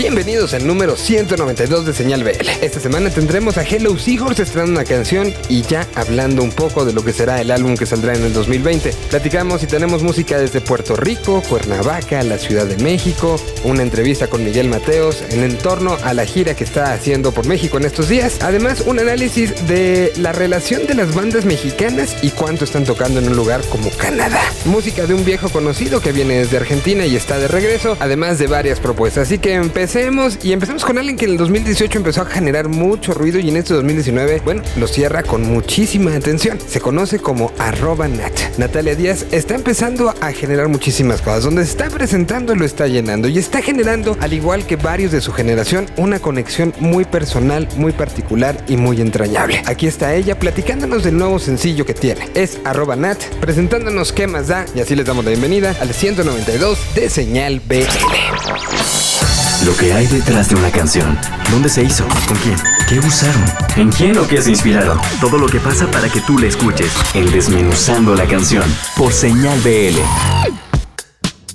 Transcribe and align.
Bienvenidos 0.00 0.54
al 0.54 0.66
número 0.66 0.96
192 0.96 1.84
de 1.84 1.92
Señal 1.92 2.24
BL. 2.24 2.48
Esta 2.62 2.80
semana 2.80 3.10
tendremos 3.10 3.58
a 3.58 3.64
Hello 3.64 3.98
Seahorse 3.98 4.44
estrenando 4.44 4.80
una 4.80 4.88
canción 4.88 5.30
y 5.50 5.60
ya 5.60 5.86
hablando 5.94 6.42
un 6.42 6.52
poco 6.52 6.86
de 6.86 6.94
lo 6.94 7.04
que 7.04 7.12
será 7.12 7.38
el 7.42 7.50
álbum 7.50 7.76
que 7.76 7.84
saldrá 7.84 8.14
en 8.14 8.24
el 8.24 8.32
2020. 8.32 8.94
Platicamos 9.10 9.62
y 9.62 9.66
tenemos 9.66 10.02
música 10.02 10.38
desde 10.38 10.62
Puerto 10.62 10.96
Rico, 10.96 11.42
Cuernavaca, 11.46 12.22
la 12.22 12.38
Ciudad 12.38 12.64
de 12.64 12.82
México, 12.82 13.38
una 13.62 13.82
entrevista 13.82 14.26
con 14.28 14.42
Miguel 14.42 14.70
Mateos 14.70 15.22
en 15.28 15.58
torno 15.58 15.98
a 16.02 16.14
la 16.14 16.24
gira 16.24 16.56
que 16.56 16.64
está 16.64 16.94
haciendo 16.94 17.32
por 17.32 17.46
México 17.46 17.76
en 17.76 17.84
estos 17.84 18.08
días. 18.08 18.38
Además, 18.40 18.84
un 18.86 19.00
análisis 19.00 19.68
de 19.68 20.14
la 20.16 20.32
relación 20.32 20.86
de 20.86 20.94
las 20.94 21.14
bandas 21.14 21.44
mexicanas 21.44 22.16
y 22.22 22.30
cuánto 22.30 22.64
están 22.64 22.84
tocando 22.84 23.20
en 23.20 23.28
un 23.28 23.36
lugar 23.36 23.60
como 23.68 23.90
Canadá. 23.90 24.40
Música 24.64 25.04
de 25.04 25.12
un 25.12 25.26
viejo 25.26 25.50
conocido 25.50 26.00
que 26.00 26.12
viene 26.12 26.38
desde 26.38 26.56
Argentina 26.56 27.04
y 27.04 27.16
está 27.16 27.38
de 27.38 27.48
regreso, 27.48 27.98
además 28.00 28.38
de 28.38 28.46
varias 28.46 28.80
propuestas. 28.80 29.26
Así 29.26 29.38
que 29.38 29.52
empecemos 29.90 30.38
y 30.44 30.52
empezamos 30.52 30.84
con 30.84 30.98
alguien 30.98 31.16
que 31.16 31.24
en 31.24 31.32
el 31.32 31.36
2018 31.36 31.98
empezó 31.98 32.22
a 32.22 32.24
generar 32.24 32.68
mucho 32.68 33.12
ruido 33.12 33.40
y 33.40 33.48
en 33.48 33.56
este 33.56 33.74
2019, 33.74 34.40
bueno, 34.44 34.62
lo 34.76 34.86
cierra 34.86 35.24
con 35.24 35.42
muchísima 35.42 36.14
atención. 36.14 36.58
Se 36.64 36.80
conoce 36.80 37.18
como 37.18 37.50
arroba 37.58 38.06
Nat. 38.06 38.56
Natalia 38.56 38.94
Díaz 38.94 39.26
está 39.32 39.56
empezando 39.56 40.14
a 40.20 40.32
generar 40.32 40.68
muchísimas 40.68 41.20
cosas. 41.20 41.42
Donde 41.42 41.64
se 41.64 41.72
está 41.72 41.88
presentando 41.88 42.54
lo 42.54 42.64
está 42.64 42.86
llenando 42.86 43.26
y 43.26 43.38
está 43.38 43.62
generando, 43.62 44.16
al 44.20 44.32
igual 44.32 44.64
que 44.64 44.76
varios 44.76 45.10
de 45.10 45.20
su 45.20 45.32
generación, 45.32 45.86
una 45.96 46.20
conexión 46.20 46.72
muy 46.78 47.04
personal, 47.04 47.66
muy 47.74 47.90
particular 47.90 48.64
y 48.68 48.76
muy 48.76 49.00
entrañable. 49.00 49.60
Aquí 49.66 49.88
está 49.88 50.14
ella 50.14 50.38
platicándonos 50.38 51.02
del 51.02 51.18
nuevo 51.18 51.40
sencillo 51.40 51.84
que 51.84 51.94
tiene. 51.94 52.28
Es 52.34 52.60
arroba 52.62 52.94
Nat, 52.94 53.18
presentándonos 53.40 54.12
qué 54.12 54.28
más 54.28 54.46
da 54.46 54.66
y 54.72 54.78
así 54.78 54.94
les 54.94 55.06
damos 55.06 55.24
la 55.24 55.30
bienvenida 55.30 55.74
al 55.80 55.92
192 55.92 56.78
de 56.94 57.10
Señal 57.10 57.58
BL. 57.58 59.19
Lo 59.64 59.76
que 59.76 59.92
hay 59.92 60.06
detrás 60.06 60.48
de 60.48 60.54
una 60.54 60.70
canción. 60.70 61.18
¿Dónde 61.50 61.68
se 61.68 61.84
hizo? 61.84 62.08
¿Con 62.26 62.38
quién? 62.38 62.56
¿Qué 62.88 62.98
usaron? 62.98 63.44
¿En 63.76 63.90
quién 63.90 64.16
o 64.16 64.26
qué 64.26 64.40
se 64.40 64.48
inspiraron? 64.48 64.98
Todo 65.20 65.36
lo 65.36 65.48
que 65.48 65.60
pasa 65.60 65.86
para 65.90 66.08
que 66.08 66.20
tú 66.20 66.38
la 66.38 66.46
escuches. 66.46 66.90
En 67.12 67.30
Desmenuzando 67.30 68.14
la 68.14 68.26
canción. 68.26 68.64
Por 68.96 69.12
Señal 69.12 69.60
BL. 69.60 69.98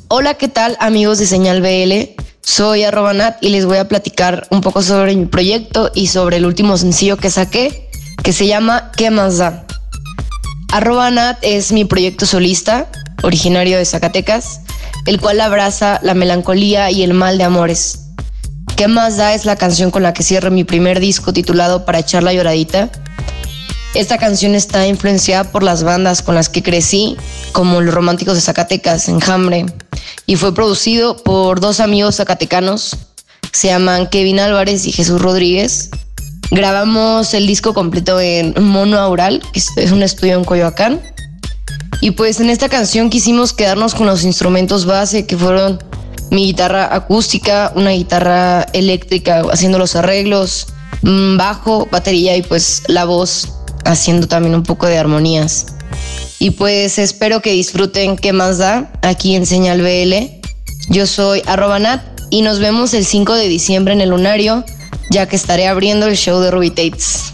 Hola, 0.10 0.36
¿qué 0.36 0.48
tal 0.48 0.78
amigos 0.80 1.18
de 1.18 1.26
Señal 1.26 1.62
BL? 1.62 2.22
Soy 2.42 2.84
arroba 2.84 3.14
Nat 3.14 3.38
y 3.42 3.50
les 3.50 3.66
voy 3.66 3.80
a 3.80 3.88
platicar 3.88 4.48
un 4.52 4.62
poco 4.62 4.84
sobre 4.84 5.16
mi 5.16 5.26
proyecto 5.26 5.90
y 5.96 6.06
sobre 6.08 6.38
el 6.38 6.46
último 6.46 6.78
sencillo 6.78 7.18
que 7.18 7.32
saqué, 7.32 7.90
que 8.24 8.34
se 8.34 8.46
llama 8.46 8.92
¿Qué 8.96 9.10
más 9.10 9.40
da? 9.40 9.66
Arroba 10.72 11.10
Nat 11.10 11.40
es 11.42 11.72
mi 11.72 11.86
proyecto 11.86 12.28
solista, 12.28 12.86
originario 13.24 13.80
de 13.80 13.86
Zacatecas 13.86 14.62
el 15.06 15.20
cual 15.20 15.42
abraza 15.42 16.00
la 16.04 16.14
melancolía 16.14 16.92
y 16.92 17.04
el 17.04 17.14
mal 17.14 17.38
de 17.38 17.44
amores. 17.44 18.00
¿Qué 18.76 18.88
más 18.88 19.18
da 19.18 19.34
es 19.34 19.46
la 19.46 19.56
canción 19.56 19.92
con 19.92 20.04
la 20.04 20.14
que 20.14 20.24
cierro 20.24 20.52
mi 20.52 20.64
primer 20.64 21.00
disco 21.00 21.32
titulado 21.32 21.86
Para 21.86 22.00
echar 22.00 22.24
la 22.24 22.34
lloradita? 22.34 22.90
Esta 23.94 24.18
canción 24.18 24.56
está 24.56 24.86
influenciada 24.86 25.50
por 25.52 25.64
las 25.64 25.84
bandas 25.84 26.22
con 26.22 26.36
las 26.36 26.50
que 26.50 26.62
crecí, 26.62 27.16
como 27.54 27.80
Los 27.80 27.96
Románticos 27.96 28.36
de 28.36 28.42
Zacatecas, 28.42 29.08
Enjambre, 29.08 29.66
y 30.26 30.36
fue 30.36 30.54
producido 30.54 31.16
por 31.16 31.62
dos 31.62 31.80
amigos 31.80 32.18
zacatecanos, 32.18 32.98
se 33.54 33.70
llaman 33.70 34.08
Kevin 34.08 34.42
Álvarez 34.42 34.86
y 34.86 34.92
Jesús 34.92 35.22
Rodríguez. 35.22 35.90
Grabamos 36.52 37.34
el 37.34 37.48
disco 37.48 37.74
completo 37.74 38.20
en 38.20 38.54
Mono 38.62 39.00
Aural, 39.00 39.42
que 39.54 39.62
es 39.78 39.92
un 39.94 40.04
estudio 40.04 40.38
en 40.38 40.44
Coyoacán, 40.44 41.02
y 42.02 42.12
pues 42.12 42.40
en 42.40 42.50
esta 42.50 42.70
canción 42.70 43.10
quisimos 43.10 43.54
quedarnos 43.54 43.96
con 43.96 44.08
los 44.08 44.24
instrumentos 44.24 44.86
base 44.86 45.26
que 45.26 45.38
fueron 45.38 45.80
mi 46.32 46.46
guitarra 46.46 46.94
acústica, 46.94 47.72
una 47.76 47.92
guitarra 47.92 48.64
eléctrica 48.74 49.44
haciendo 49.52 49.78
los 49.78 49.96
arreglos, 49.96 50.68
bajo, 51.02 51.88
batería 51.92 52.36
y 52.36 52.42
pues 52.42 52.84
la 52.88 53.06
voz 53.06 53.54
haciendo 53.86 54.28
también 54.28 54.56
un 54.56 54.64
poco 54.64 54.88
de 54.88 54.98
armonías. 54.98 55.68
Y 56.40 56.52
pues 56.52 57.00
espero 57.00 57.42
que 57.42 57.52
disfruten 57.52 58.18
qué 58.18 58.34
más 58.34 58.58
da 58.58 58.92
aquí 59.02 59.36
en 59.36 59.46
Señal 59.46 59.82
BL. 59.82 60.14
Yo 60.90 61.08
soy 61.08 61.42
arroba 61.46 61.80
Nat 61.80 62.02
y 62.30 62.42
nos 62.42 62.60
vemos 62.60 62.94
el 62.94 63.06
5 63.06 63.34
de 63.36 63.48
diciembre 63.48 63.94
en 63.94 64.02
el 64.02 64.10
Lunario, 64.10 64.66
ya 65.12 65.28
que 65.28 65.36
estaré 65.36 65.68
abriendo 65.68 66.08
el 66.08 66.18
show 66.18 66.40
de 66.42 66.52
Ruby 66.52 66.72
Tates. 66.72 67.34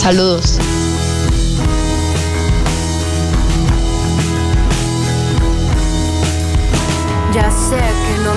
Saludos. 0.00 0.58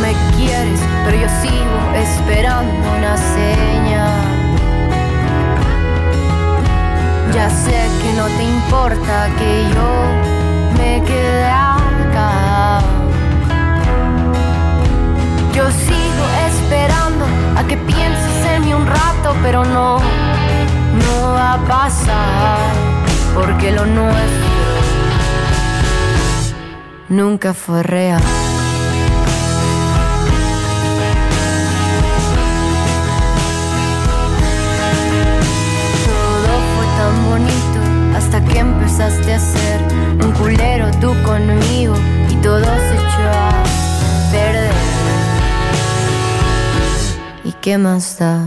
Me 0.02 0.14
quieres, 0.36 0.80
pero 1.06 1.18
yo 1.18 1.28
sigo 1.42 1.78
esperando 1.96 2.74
una 2.98 3.18
señal. 3.18 4.22
Ya 7.34 7.50
sé 7.50 7.80
que 8.02 8.14
no 8.18 8.26
te 8.38 8.44
importa 8.44 9.30
que 9.38 9.64
yo 9.76 9.90
me 10.78 11.04
quede 11.04 11.46
acá. 11.46 12.82
Yo 15.54 15.70
sigo 15.72 16.26
esperando 16.48 17.26
a 17.58 17.64
que 17.68 17.78
pienses 17.78 18.46
en 18.54 18.66
mí 18.66 18.74
un 18.74 18.86
rato, 18.86 19.36
pero 19.44 19.66
no, 19.66 20.00
no 20.00 21.34
va 21.34 21.54
a 21.54 21.58
pasar, 21.68 22.60
porque 23.34 23.72
lo 23.72 23.86
nuestro 23.86 24.50
nunca 27.10 27.54
fue 27.54 27.84
real. 27.84 28.22
Hasta 38.16 38.44
que 38.44 38.60
empezaste 38.60 39.34
a 39.34 39.40
ser 39.40 39.82
un 40.24 40.32
culero 40.34 40.92
tú 41.02 41.14
conmigo 41.24 41.96
y 42.30 42.36
todo 42.36 42.64
se 42.64 42.94
echó 42.94 43.30
a 43.34 43.64
perder. 44.32 44.72
¿Y 47.44 47.52
qué 47.54 47.78
más 47.78 48.18
da? 48.20 48.46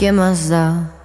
¿Qué 0.00 0.12
más 0.12 0.48
da? 0.48 0.99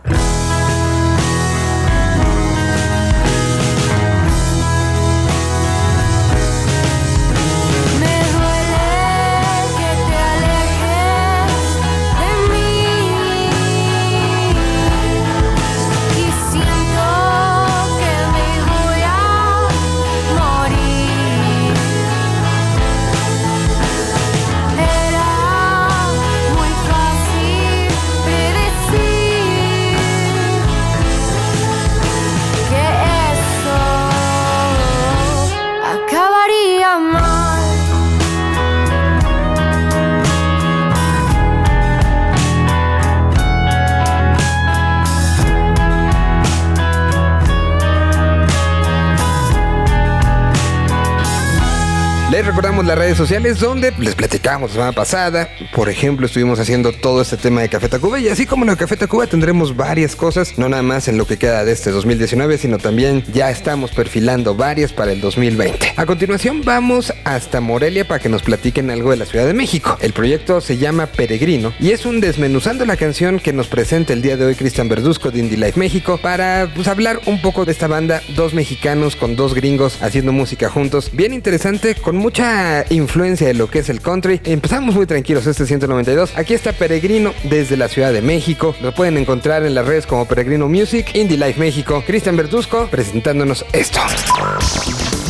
Recordamos 52.46 52.86
las 52.86 52.96
redes 52.96 53.18
sociales 53.18 53.60
donde 53.60 53.92
les 53.98 54.14
platicamos 54.14 54.70
la 54.70 54.74
semana 54.76 54.92
pasada. 54.92 55.50
Por 55.74 55.90
ejemplo, 55.90 56.28
estuvimos 56.28 56.60
haciendo 56.60 56.92
todo 56.92 57.24
este 57.24 57.38
tema 57.38 57.62
de 57.62 57.70
Café 57.70 57.90
Tacuba 57.90 58.20
y 58.20 58.30
así 58.30 58.46
como 58.46 58.64
en 58.66 58.70
el 58.70 58.78
Café 58.78 58.96
Tacuba 58.96 59.26
tendremos 59.26 59.76
varias 59.76 60.16
cosas, 60.16 60.56
no 60.60 60.70
nada 60.70 60.84
más 60.84 61.08
en 61.08 61.18
lo 61.18 61.26
que 61.26 61.38
queda 61.38 61.66
de 61.66 61.72
este 61.72 61.90
2019, 61.90 62.60
sino 62.60 62.78
también 62.78 63.24
ya 63.34 63.50
estamos 63.50 63.90
perfilando 63.90 64.54
varias 64.54 64.94
para 64.94 65.12
el 65.12 65.22
2020. 65.22 65.94
A 65.98 66.06
continuación 66.06 66.62
vamos 66.64 67.12
hasta 67.24 67.62
Morelia 67.62 68.08
para 68.08 68.20
que 68.20 68.30
nos 68.30 68.44
platiquen 68.44 68.92
algo 68.92 69.10
de 69.10 69.18
la 69.18 69.26
Ciudad 69.26 69.48
de 69.48 69.54
México. 69.54 69.98
El 70.00 70.14
proyecto 70.14 70.62
se 70.62 70.78
llama 70.78 71.08
Peregrino 71.08 71.74
y 71.80 71.92
es 71.92 72.06
un 72.06 72.22
desmenuzando 72.22 72.86
la 72.86 72.96
canción 72.96 73.40
que 73.40 73.54
nos 73.54 73.68
presenta 73.68 74.14
el 74.14 74.22
día 74.22 74.38
de 74.38 74.46
hoy 74.46 74.54
Cristian 74.54 74.88
Verduzco 74.88 75.32
de 75.32 75.40
Indie 75.40 75.58
Life 75.58 75.80
México 75.80 76.20
para 76.22 76.72
pues, 76.76 76.88
hablar 76.88 77.22
un 77.26 77.42
poco 77.42 77.66
de 77.66 77.72
esta 77.72 77.88
banda, 77.88 78.22
dos 78.36 78.54
mexicanos 78.54 79.16
con 79.16 79.36
dos 79.36 79.56
gringos 79.56 79.98
haciendo 80.04 80.32
música 80.32 80.70
juntos. 80.70 81.10
Bien 81.12 81.34
interesante, 81.34 81.96
con 81.96 82.16
mucha 82.36 82.86
influencia 82.90 83.48
de 83.48 83.54
lo 83.54 83.70
que 83.70 83.80
es 83.80 83.88
el 83.88 84.02
country. 84.02 84.42
Empezamos 84.44 84.94
muy 84.94 85.06
tranquilos 85.06 85.48
este 85.48 85.66
192. 85.66 86.34
Aquí 86.36 86.54
está 86.54 86.74
Peregrino 86.74 87.34
desde 87.44 87.78
la 87.78 87.88
Ciudad 87.88 88.12
de 88.12 88.22
México. 88.22 88.76
Lo 88.82 88.94
pueden 88.94 89.16
encontrar 89.16 89.66
en 89.66 89.74
las 89.74 89.86
redes 89.86 90.06
como 90.06 90.26
Peregrino 90.26 90.68
Music, 90.68 91.16
Indie 91.16 91.38
Life 91.38 91.58
México. 91.58 92.04
Cristian 92.06 92.36
Verduzco 92.36 92.90
presentándonos 92.92 93.66
esto. 93.72 94.02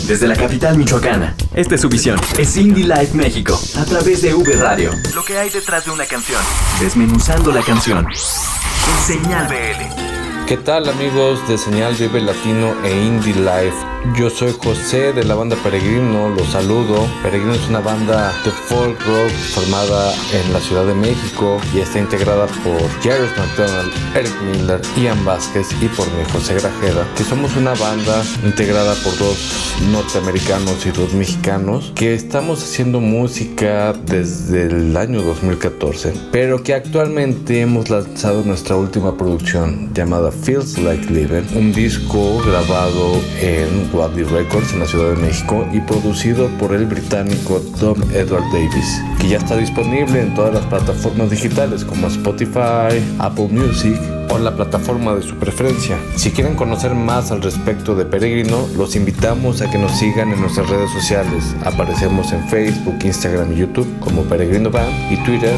Desde 0.07 0.28
la 0.28 0.36
capital 0.36 0.80
michoacana, 0.80 1.36
esta 1.54 1.75
es 1.75 1.81
su 1.81 1.90
visión. 1.90 2.19
Es 2.40 2.57
Indie 2.57 2.86
Life 2.86 3.16
México, 3.16 3.60
a 3.78 3.86
través 3.86 4.24
de 4.24 4.34
V 4.34 4.54
Radio. 4.54 4.90
Lo 5.13 5.24
que 5.24 5.38
hay 5.38 5.51
detrás 5.51 5.86
de 5.86 5.92
una 5.92 6.06
canción. 6.08 6.42
Desmenuzando 6.80 7.51
la 7.51 7.62
canción. 7.62 8.08
En 8.08 9.06
Señal 9.06 9.48
BL. 9.48 10.14
¿Qué 10.47 10.57
tal 10.57 10.88
amigos 10.88 11.47
de 11.47 11.57
Señal 11.57 11.95
Vive 11.95 12.21
Latino 12.21 12.75
e 12.83 12.92
Indie 12.92 13.33
Life? 13.33 13.95
Yo 14.15 14.30
soy 14.30 14.53
José 14.63 15.12
de 15.12 15.24
la 15.24 15.33
banda 15.33 15.56
Peregrino, 15.63 16.30
los 16.30 16.50
saludo. 16.50 17.07
Peregrino 17.24 17.56
es 17.56 17.68
una 17.68 17.80
banda 17.80 18.31
de 18.45 18.51
folk 18.51 19.03
rock 19.07 19.31
formada 19.31 20.13
en 20.31 20.53
la 20.53 20.59
Ciudad 20.59 20.86
de 20.86 20.94
México 20.94 21.59
y 21.74 21.80
está 21.80 21.97
integrada 21.97 22.45
por 22.45 22.80
Jared 23.01 23.36
McDonald, 23.36 23.92
Eric 24.15 24.42
Miller, 24.44 24.81
Ian 24.95 25.25
Vázquez 25.25 25.69
y 25.81 25.88
por 25.88 26.06
mí, 26.06 26.24
José 26.31 26.53
Grajeda, 26.53 27.07
que 27.18 27.24
somos 27.24 27.56
una 27.57 27.74
banda 27.74 28.24
integrada 28.44 28.94
por 29.03 29.18
dos 29.18 29.74
norteamericanos 29.91 30.86
y 30.86 30.91
dos 30.91 31.13
mexicanos 31.15 31.91
que 31.95 32.13
estamos 32.13 32.63
haciendo 32.63 33.01
música 33.01 33.94
desde 33.94 34.68
el 34.68 34.95
año 34.95 35.24
2014, 35.24 36.13
pero 36.31 36.62
que 36.62 36.75
actualmente 36.75 37.62
hemos 37.62 37.89
lanzado 37.89 38.44
nuestra 38.44 38.75
última 38.75 39.18
producción 39.18 39.91
llamada 39.94 40.31
Feels 40.44 40.78
Like 40.78 41.12
Living, 41.12 41.44
un 41.56 41.72
disco 41.72 42.40
grabado 42.46 43.20
en 43.42 43.90
Wadley 43.94 44.24
Records 44.24 44.74
en 44.74 44.80
la 44.80 44.86
Ciudad 44.86 45.16
de 45.16 45.22
México 45.22 45.68
y 45.72 45.80
producido 45.80 46.48
por 46.60 46.74
el 46.74 46.86
británico 46.86 47.62
Tom 47.80 48.00
Edward 48.14 48.44
Davis, 48.52 49.02
que 49.20 49.30
ya 49.30 49.38
está 49.38 49.58
disponible 49.58 50.22
en 50.22 50.34
todas 50.36 50.54
las 50.54 50.66
plataformas 50.66 51.30
digitales 51.30 51.84
como 51.84 52.08
Spotify, 52.08 53.02
Apple 53.20 53.48
Music 53.50 54.00
o 54.30 54.38
la 54.38 54.56
plataforma 54.56 55.16
de 55.16 55.22
su 55.22 55.36
preferencia. 55.36 55.98
Si 56.16 56.32
quieren 56.32 56.56
conocer 56.56 56.94
más 56.94 57.32
al 57.32 57.42
respecto 57.42 57.96
de 57.96 58.06
Peregrino, 58.06 58.68
los 58.78 58.96
invitamos 58.96 59.62
a 59.62 59.70
que 59.70 59.78
nos 59.78 59.92
sigan 59.94 60.32
en 60.32 60.42
nuestras 60.42 60.70
redes 60.70 60.92
sociales. 60.92 61.56
Aparecemos 61.64 62.32
en 62.32 62.48
Facebook, 62.50 62.96
Instagram 63.04 63.54
y 63.54 63.58
YouTube 63.58 63.88
como 64.00 64.24
Peregrino 64.24 64.70
Band 64.70 65.12
y 65.12 65.18
Twitter 65.24 65.56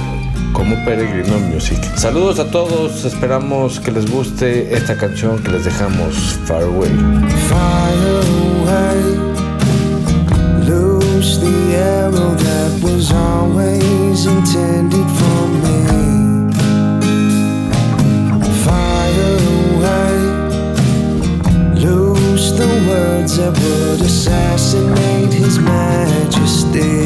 como 0.53 0.75
Peregrino 0.85 1.39
Music. 1.39 1.79
Saludos 1.95 2.39
a 2.39 2.49
todos, 2.49 3.05
esperamos 3.05 3.79
que 3.79 3.91
les 3.91 4.09
guste 4.09 4.73
esta 4.73 4.97
canción 4.97 5.41
que 5.43 5.51
les 5.51 5.65
dejamos 5.65 6.15
Far 6.45 6.63
Away. 6.63 6.89
Fire 7.47 8.21
away, 8.65 9.01
lose 10.67 11.39
the 11.39 11.77
arrow 11.77 12.35
that 12.35 12.71
was 12.81 13.11
always 13.11 14.25
intended 14.25 15.05
for 15.19 15.47
me. 15.63 15.77
Fire 18.65 19.37
away, 19.75 20.15
lose 21.75 22.51
the 22.57 22.67
words 22.89 23.37
that 23.37 23.53
would 23.59 24.01
assassinate 24.01 25.33
his 25.33 25.59
majesty. 25.59 27.05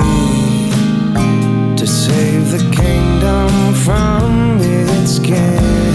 Save 1.92 2.52
the 2.52 2.74
kingdom 2.74 3.74
from 3.74 4.60
its 4.62 5.20
king. 5.20 5.91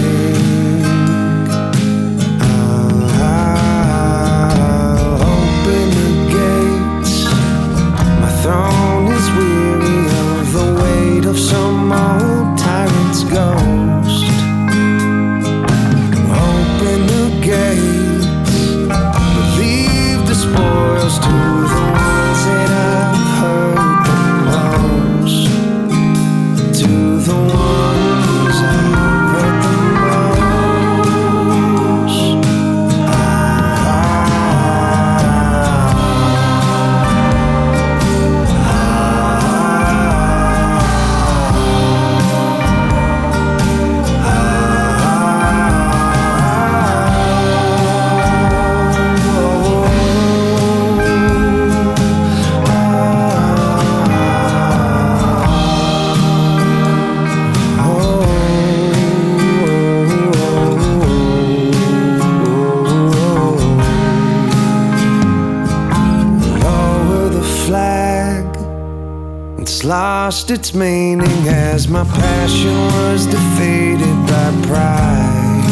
Lost 70.47 70.59
its 70.59 70.73
meaning 70.73 71.47
as 71.47 71.87
my 71.87 72.03
passion 72.03 72.75
was 72.93 73.25
defeated 73.25 74.15
by 74.27 74.67
pride. 74.67 75.63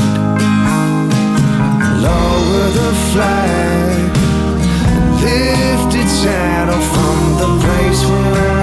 Lower 2.01 2.69
the 2.71 2.91
flag. 3.13 4.11
Lift 5.21 5.95
its 5.95 6.21
shadow 6.21 6.79
from 6.93 7.17
the 7.39 7.65
place 7.65 8.05
where 8.05 8.54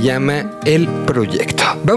llama 0.00 0.44
El 0.64 0.86
Proyecto. 1.06 1.47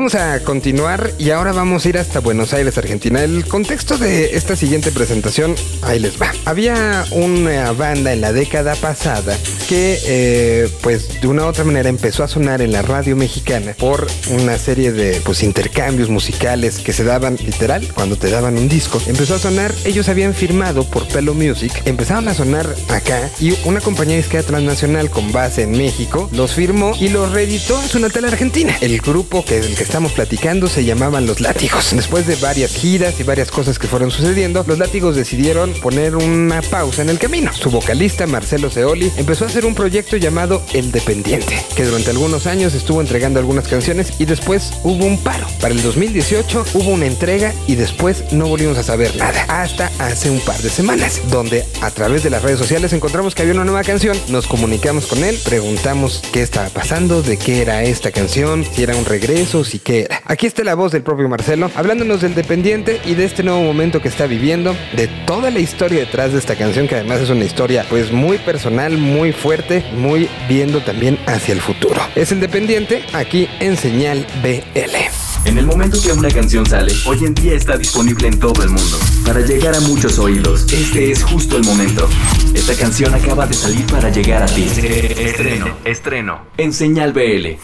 Vamos 0.01 0.15
a 0.15 0.39
continuar 0.39 1.11
y 1.19 1.29
ahora 1.29 1.51
vamos 1.51 1.85
a 1.85 1.89
ir 1.89 1.99
hasta 1.99 2.21
Buenos 2.21 2.55
Aires, 2.55 2.75
Argentina. 2.75 3.23
El 3.23 3.45
contexto 3.45 3.99
de 3.99 4.35
esta 4.35 4.55
siguiente 4.55 4.91
presentación, 4.91 5.53
ahí 5.83 5.99
les 5.99 6.19
va. 6.19 6.31
Había 6.45 7.05
una 7.11 7.71
banda 7.73 8.11
en 8.11 8.19
la 8.19 8.33
década 8.33 8.73
pasada 8.73 9.37
que, 9.69 9.99
eh, 10.03 10.69
pues, 10.81 11.21
de 11.21 11.27
una 11.27 11.43
u 11.43 11.45
otra 11.45 11.65
manera 11.65 11.87
empezó 11.87 12.23
a 12.23 12.27
sonar 12.27 12.63
en 12.63 12.71
la 12.71 12.81
radio 12.81 13.15
mexicana 13.15 13.75
por 13.77 14.07
una 14.31 14.57
serie 14.57 14.91
de, 14.91 15.21
pues, 15.23 15.43
intercambios 15.43 16.09
musicales 16.09 16.79
que 16.79 16.93
se 16.93 17.03
daban 17.03 17.35
literal 17.35 17.87
cuando 17.93 18.15
te 18.15 18.31
daban 18.31 18.57
un 18.57 18.67
disco. 18.67 18.99
Empezó 19.05 19.35
a 19.35 19.39
sonar, 19.39 19.71
ellos 19.85 20.09
habían 20.09 20.33
firmado 20.33 20.83
por 20.83 21.07
Pelo 21.09 21.35
Music, 21.35 21.83
empezaron 21.85 22.27
a 22.27 22.33
sonar 22.33 22.67
acá 22.89 23.29
y 23.39 23.53
una 23.65 23.81
compañía 23.81 24.17
disquera 24.17 24.41
transnacional 24.41 25.11
con 25.11 25.31
base 25.31 25.61
en 25.61 25.73
México 25.73 26.27
los 26.33 26.53
firmó 26.53 26.95
y 26.99 27.09
los 27.09 27.31
reeditó 27.31 27.79
en 27.79 27.87
su 27.87 27.99
natal 27.99 28.25
Argentina. 28.25 28.75
El 28.81 28.99
grupo 28.99 29.45
que 29.45 29.61
del 29.61 29.75
que 29.75 29.90
estamos 29.91 30.13
platicando 30.13 30.67
se 30.67 30.85
llamaban 30.85 31.25
Los 31.25 31.41
Látigos. 31.41 31.91
Después 31.95 32.25
de 32.25 32.37
varias 32.37 32.71
giras 32.71 33.19
y 33.19 33.23
varias 33.23 33.51
cosas 33.51 33.77
que 33.77 33.89
fueron 33.89 34.09
sucediendo, 34.09 34.63
los 34.65 34.79
Látigos 34.79 35.17
decidieron 35.17 35.73
poner 35.73 36.15
una 36.15 36.61
pausa 36.61 37.01
en 37.01 37.09
el 37.09 37.19
camino. 37.19 37.51
Su 37.51 37.69
vocalista 37.69 38.25
Marcelo 38.25 38.69
Seoli 38.69 39.11
empezó 39.17 39.43
a 39.43 39.47
hacer 39.47 39.65
un 39.65 39.75
proyecto 39.75 40.15
llamado 40.15 40.63
El 40.71 40.93
Dependiente, 40.93 41.61
que 41.75 41.83
durante 41.83 42.11
algunos 42.11 42.47
años 42.47 42.73
estuvo 42.73 43.01
entregando 43.01 43.41
algunas 43.41 43.67
canciones 43.67 44.13
y 44.17 44.23
después 44.23 44.71
hubo 44.83 45.03
un 45.03 45.17
paro. 45.17 45.45
Para 45.59 45.73
el 45.73 45.83
2018 45.83 46.67
hubo 46.73 46.91
una 46.91 47.07
entrega 47.07 47.53
y 47.67 47.75
después 47.75 48.31
no 48.31 48.47
volvimos 48.47 48.77
a 48.77 48.83
saber 48.83 49.13
nada. 49.17 49.43
Hasta 49.49 49.91
hace 49.99 50.29
un 50.29 50.39
par 50.39 50.61
de 50.61 50.69
semanas, 50.69 51.19
donde 51.29 51.65
a 51.81 51.91
través 51.91 52.23
de 52.23 52.29
las 52.29 52.43
redes 52.43 52.59
sociales 52.59 52.93
encontramos 52.93 53.35
que 53.35 53.41
había 53.41 53.55
una 53.55 53.65
nueva 53.65 53.83
canción, 53.83 54.17
nos 54.29 54.47
comunicamos 54.47 55.07
con 55.07 55.21
él, 55.25 55.37
preguntamos 55.43 56.21
qué 56.31 56.43
estaba 56.43 56.69
pasando, 56.69 57.21
de 57.21 57.35
qué 57.35 57.61
era 57.61 57.83
esta 57.83 58.11
canción, 58.11 58.63
si 58.63 58.83
era 58.83 58.95
un 58.95 59.03
regreso, 59.03 59.65
si 59.65 59.80
qué 59.81 60.01
era. 60.01 60.21
Aquí 60.25 60.47
está 60.47 60.63
la 60.63 60.75
voz 60.75 60.91
del 60.91 61.01
propio 61.01 61.27
Marcelo, 61.29 61.69
hablándonos 61.75 62.21
del 62.21 62.35
Dependiente 62.35 63.01
y 63.05 63.15
de 63.15 63.25
este 63.25 63.43
nuevo 63.43 63.61
momento 63.61 64.01
que 64.01 64.07
está 64.07 64.27
viviendo, 64.27 64.75
de 64.95 65.07
toda 65.25 65.51
la 65.51 65.59
historia 65.59 65.99
detrás 65.99 66.33
de 66.33 66.39
esta 66.39 66.55
canción, 66.55 66.87
que 66.87 66.95
además 66.95 67.21
es 67.21 67.29
una 67.29 67.45
historia 67.45 67.85
pues 67.89 68.11
muy 68.11 68.37
personal, 68.37 68.97
muy 68.97 69.31
fuerte, 69.31 69.83
muy 69.97 70.29
viendo 70.47 70.81
también 70.81 71.17
hacia 71.25 71.53
el 71.53 71.61
futuro. 71.61 72.01
Es 72.15 72.31
el 72.31 72.39
Dependiente 72.39 73.03
aquí 73.13 73.49
en 73.59 73.77
Señal 73.77 74.25
BL. 74.41 75.30
En 75.43 75.57
el 75.57 75.65
momento 75.65 75.97
que 76.01 76.11
una 76.11 76.29
canción 76.29 76.65
sale, 76.67 76.93
hoy 77.05 77.25
en 77.25 77.33
día 77.33 77.55
está 77.55 77.75
disponible 77.75 78.27
en 78.27 78.39
todo 78.39 78.61
el 78.61 78.69
mundo. 78.69 78.99
Para 79.25 79.39
llegar 79.41 79.75
a 79.75 79.79
muchos 79.81 80.19
oídos, 80.19 80.71
este 80.71 81.11
es 81.11 81.23
justo 81.23 81.57
el 81.57 81.63
momento. 81.63 82.07
Esta 82.53 82.75
canción 82.75 83.13
acaba 83.15 83.47
de 83.47 83.55
salir 83.55 83.85
para 83.87 84.09
llegar 84.09 84.43
a 84.43 84.45
ti. 84.45 84.63
Estreno, 84.63 85.77
estreno, 85.83 86.45
en 86.57 86.71
Señal 86.71 87.11
BL. 87.11 87.57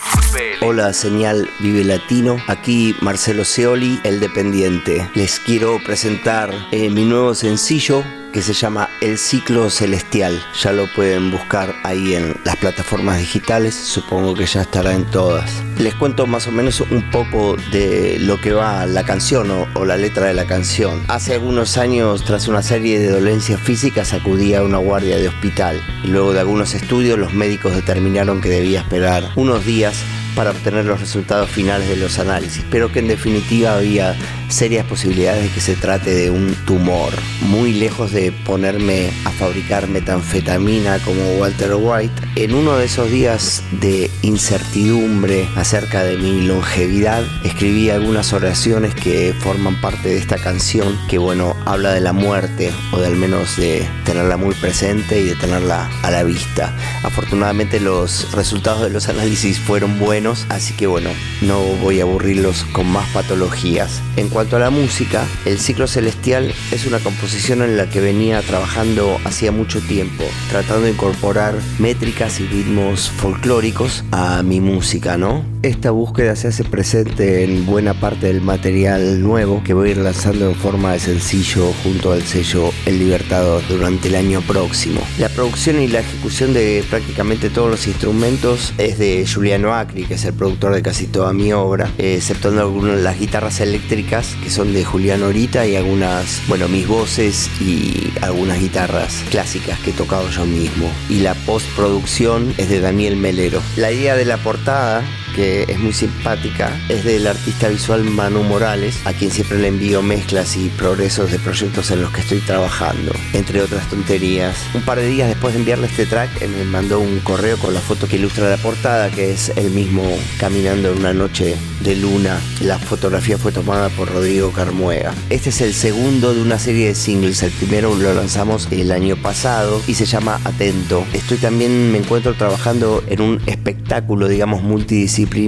Hola, 0.61 0.91
señal 0.91 1.47
Vive 1.59 1.83
Latino. 1.83 2.37
Aquí 2.47 2.95
Marcelo 3.01 3.45
Seoli, 3.45 3.99
el 4.03 4.19
dependiente. 4.19 5.07
Les 5.13 5.39
quiero 5.39 5.79
presentar 5.85 6.51
eh, 6.71 6.89
mi 6.89 7.05
nuevo 7.05 7.35
sencillo 7.35 8.03
que 8.31 8.41
se 8.41 8.53
llama 8.53 8.89
El 9.01 9.17
Ciclo 9.17 9.69
Celestial. 9.69 10.41
Ya 10.61 10.71
lo 10.71 10.87
pueden 10.93 11.31
buscar 11.31 11.75
ahí 11.83 12.15
en 12.15 12.35
las 12.43 12.55
plataformas 12.57 13.19
digitales. 13.19 13.75
Supongo 13.75 14.33
que 14.33 14.45
ya 14.45 14.61
estará 14.61 14.93
en 14.93 15.05
todas. 15.05 15.51
Les 15.77 15.95
cuento 15.95 16.27
más 16.27 16.47
o 16.47 16.51
menos 16.51 16.81
un 16.81 17.09
poco 17.11 17.57
de 17.71 18.17
lo 18.19 18.39
que 18.39 18.53
va 18.53 18.85
la 18.85 19.03
canción 19.03 19.51
o, 19.73 19.85
la 19.85 19.97
letra 19.97 20.27
de 20.27 20.33
la 20.33 20.45
canción. 20.45 21.03
Hace 21.07 21.33
algunos 21.33 21.77
años, 21.77 22.23
tras 22.23 22.47
una 22.47 22.61
serie 22.61 22.99
de 22.99 23.09
dolencias 23.09 23.61
físicas, 23.61 24.13
acudí 24.13 24.53
a 24.53 24.63
una 24.63 24.77
guardia 24.77 25.17
de 25.17 25.27
hospital. 25.27 25.81
Luego 26.03 26.33
de 26.33 26.39
algunos 26.39 26.73
estudios, 26.73 27.17
los 27.17 27.33
médicos 27.33 27.75
determinaron 27.75 28.41
que 28.41 28.49
debía 28.49 28.81
esperar 28.81 29.31
unos 29.35 29.65
días 29.65 30.03
para 30.37 30.51
obtener 30.51 30.85
los 30.85 30.99
resultados 31.01 31.49
finales 31.49 31.89
de 31.89 31.95
los 31.95 32.19
análisis, 32.19 32.63
pero 32.69 32.91
que 32.91 32.99
en 32.99 33.07
definitiva 33.07 33.75
había 33.75 34.15
serias 34.49 34.85
posibilidades 34.85 35.43
de 35.43 35.49
que 35.49 35.59
se 35.59 35.75
trate 35.75 36.13
de 36.13 36.29
un 36.29 36.53
tumor. 36.65 37.11
Muy 37.41 37.73
lejos 37.73 38.11
de 38.11 38.31
ponerme 38.31 39.09
a 39.25 39.31
fabricar 39.31 39.87
metanfetamina 39.87 40.99
como 40.99 41.21
Walter 41.39 41.73
White, 41.75 42.13
en 42.35 42.53
uno 42.53 42.77
de 42.77 42.85
esos 42.85 43.09
días 43.09 43.63
de 43.81 44.11
incertidumbre 44.21 45.49
acerca 45.55 46.03
de 46.03 46.17
mi 46.17 46.45
longevidad, 46.45 47.23
escribí 47.43 47.89
algunas 47.89 48.31
oraciones 48.31 48.93
que 48.93 49.33
forman 49.39 49.81
parte 49.81 50.09
de 50.09 50.17
esta 50.17 50.37
canción, 50.37 50.97
que 51.09 51.17
bueno, 51.17 51.55
habla 51.65 51.93
de 51.93 52.01
la 52.01 52.13
muerte, 52.13 52.71
o 52.91 52.99
de 52.99 53.07
al 53.07 53.15
menos 53.15 53.57
de 53.57 53.87
tenerla 54.05 54.37
muy 54.37 54.53
presente 54.53 55.19
y 55.19 55.25
de 55.25 55.35
tenerla 55.35 55.89
a 56.03 56.11
la 56.11 56.23
vista. 56.23 56.75
Afortunadamente 57.01 57.79
los 57.79 58.31
resultados 58.33 58.83
de 58.83 58.91
los 58.91 59.09
análisis 59.09 59.59
fueron 59.59 59.99
buenos, 59.99 60.26
así 60.49 60.73
que 60.73 60.87
bueno, 60.87 61.09
no 61.41 61.61
voy 61.81 61.99
a 61.99 62.03
aburrirlos 62.03 62.63
con 62.65 62.87
más 62.87 63.07
patologías. 63.09 64.01
En 64.15 64.29
cuanto 64.29 64.57
a 64.57 64.59
la 64.59 64.69
música, 64.69 65.25
El 65.45 65.59
Ciclo 65.59 65.87
Celestial 65.87 66.53
es 66.71 66.85
una 66.85 66.99
composición 66.99 67.61
en 67.61 67.77
la 67.77 67.89
que 67.89 68.01
venía 68.01 68.41
trabajando 68.41 69.19
hacía 69.23 69.51
mucho 69.51 69.81
tiempo, 69.81 70.23
tratando 70.49 70.83
de 70.83 70.91
incorporar 70.91 71.55
métricas 71.79 72.39
y 72.39 72.47
ritmos 72.47 73.09
folclóricos 73.09 74.03
a 74.11 74.43
mi 74.43 74.59
música, 74.59 75.17
¿no? 75.17 75.56
Esta 75.67 75.91
búsqueda 75.91 76.37
se 76.37 76.47
hace 76.47 76.63
presente 76.63 77.43
en 77.43 77.65
buena 77.65 77.93
parte 77.93 78.27
del 78.27 78.39
material 78.39 79.21
nuevo 79.21 79.61
que 79.65 79.73
voy 79.73 79.89
a 79.89 79.91
ir 79.91 79.97
lanzando 79.97 80.47
en 80.47 80.55
forma 80.55 80.93
de 80.93 80.99
sencillo 80.99 81.73
junto 81.83 82.13
al 82.13 82.23
sello 82.23 82.71
El 82.85 82.99
Libertador 82.99 83.61
durante 83.67 84.07
el 84.07 84.15
año 84.15 84.39
próximo. 84.39 85.01
La 85.19 85.27
producción 85.27 85.81
y 85.81 85.89
la 85.89 85.99
ejecución 85.99 86.53
de 86.53 86.85
prácticamente 86.89 87.49
todos 87.49 87.69
los 87.69 87.85
instrumentos 87.85 88.73
es 88.77 88.97
de 88.97 89.27
Juliano 89.27 89.73
Acri, 89.73 90.05
que 90.05 90.13
es 90.13 90.23
el 90.23 90.35
productor 90.35 90.73
de 90.73 90.81
casi 90.81 91.05
toda 91.05 91.33
mi 91.33 91.51
obra, 91.51 91.91
exceptuando 91.97 92.61
algunas 92.61 92.95
de 92.95 93.03
las 93.03 93.19
guitarras 93.19 93.59
eléctricas 93.59 94.37
que 94.41 94.49
son 94.49 94.73
de 94.73 94.85
Julián 94.85 95.21
Orita 95.21 95.67
y 95.67 95.75
algunas, 95.75 96.43
bueno, 96.47 96.69
mis 96.69 96.87
voces 96.87 97.49
y 97.59 98.13
algunas 98.21 98.61
guitarras 98.61 99.21
clásicas 99.31 99.77
que 99.79 99.89
he 99.89 99.93
tocado 99.93 100.29
yo 100.29 100.45
mismo. 100.45 100.89
Y 101.09 101.19
la 101.19 101.33
postproducción 101.33 102.53
es 102.57 102.69
de 102.69 102.79
Daniel 102.79 103.17
Melero. 103.17 103.61
La 103.75 103.91
idea 103.91 104.15
de 104.15 104.23
la 104.23 104.37
portada 104.37 105.03
que 105.37 105.56
es 105.63 105.79
muy 105.79 105.93
simpática, 105.93 106.79
es 106.89 107.03
del 107.03 107.27
artista 107.27 107.69
visual 107.69 108.03
Manu 108.03 108.43
Morales, 108.43 108.99
a 109.05 109.13
quien 109.13 109.31
siempre 109.31 109.59
le 109.59 109.67
envío 109.67 110.01
mezclas 110.01 110.55
y 110.57 110.69
progresos 110.69 111.31
de 111.31 111.39
proyectos 111.39 111.91
en 111.91 112.01
los 112.01 112.11
que 112.11 112.21
estoy 112.21 112.39
trabajando, 112.39 113.11
entre 113.33 113.61
otras 113.61 113.89
tonterías. 113.89 114.55
Un 114.73 114.81
par 114.81 114.99
de 114.99 115.07
días 115.07 115.29
después 115.29 115.53
de 115.53 115.59
enviarle 115.59 115.87
este 115.87 116.05
track, 116.05 116.41
eh, 116.41 116.47
me 116.47 116.65
mandó 116.65 116.99
un 116.99 117.19
correo 117.19 117.57
con 117.57 117.73
la 117.73 117.79
foto 117.79 118.07
que 118.07 118.17
ilustra 118.17 118.49
la 118.49 118.57
portada, 118.57 119.09
que 119.09 119.31
es 119.31 119.51
él 119.55 119.71
mismo 119.71 120.03
caminando 120.39 120.91
en 120.91 120.99
una 120.99 121.13
noche 121.13 121.55
de 121.81 121.95
luna. 121.95 122.39
La 122.61 122.77
fotografía 122.77 123.37
fue 123.37 123.51
tomada 123.51 123.89
por 123.89 124.11
Rodrigo 124.11 124.51
Carmuega. 124.51 125.13
Este 125.29 125.49
es 125.49 125.61
el 125.61 125.73
segundo 125.73 126.33
de 126.33 126.41
una 126.41 126.59
serie 126.59 126.87
de 126.87 126.95
singles. 126.95 127.43
El 127.43 127.51
primero 127.51 127.95
lo 127.95 128.13
lanzamos 128.13 128.67
el 128.71 128.91
año 128.91 129.15
pasado 129.15 129.81
y 129.87 129.93
se 129.93 130.05
llama 130.05 130.39
Atento. 130.43 131.05
Estoy 131.13 131.37
también, 131.37 131.91
me 131.91 131.99
encuentro 131.99 132.33
trabajando 132.33 133.03
en 133.07 133.21
un 133.21 133.41
espectáculo, 133.45 134.27
digamos, 134.27 134.61
multidisciplinario 134.63 135.46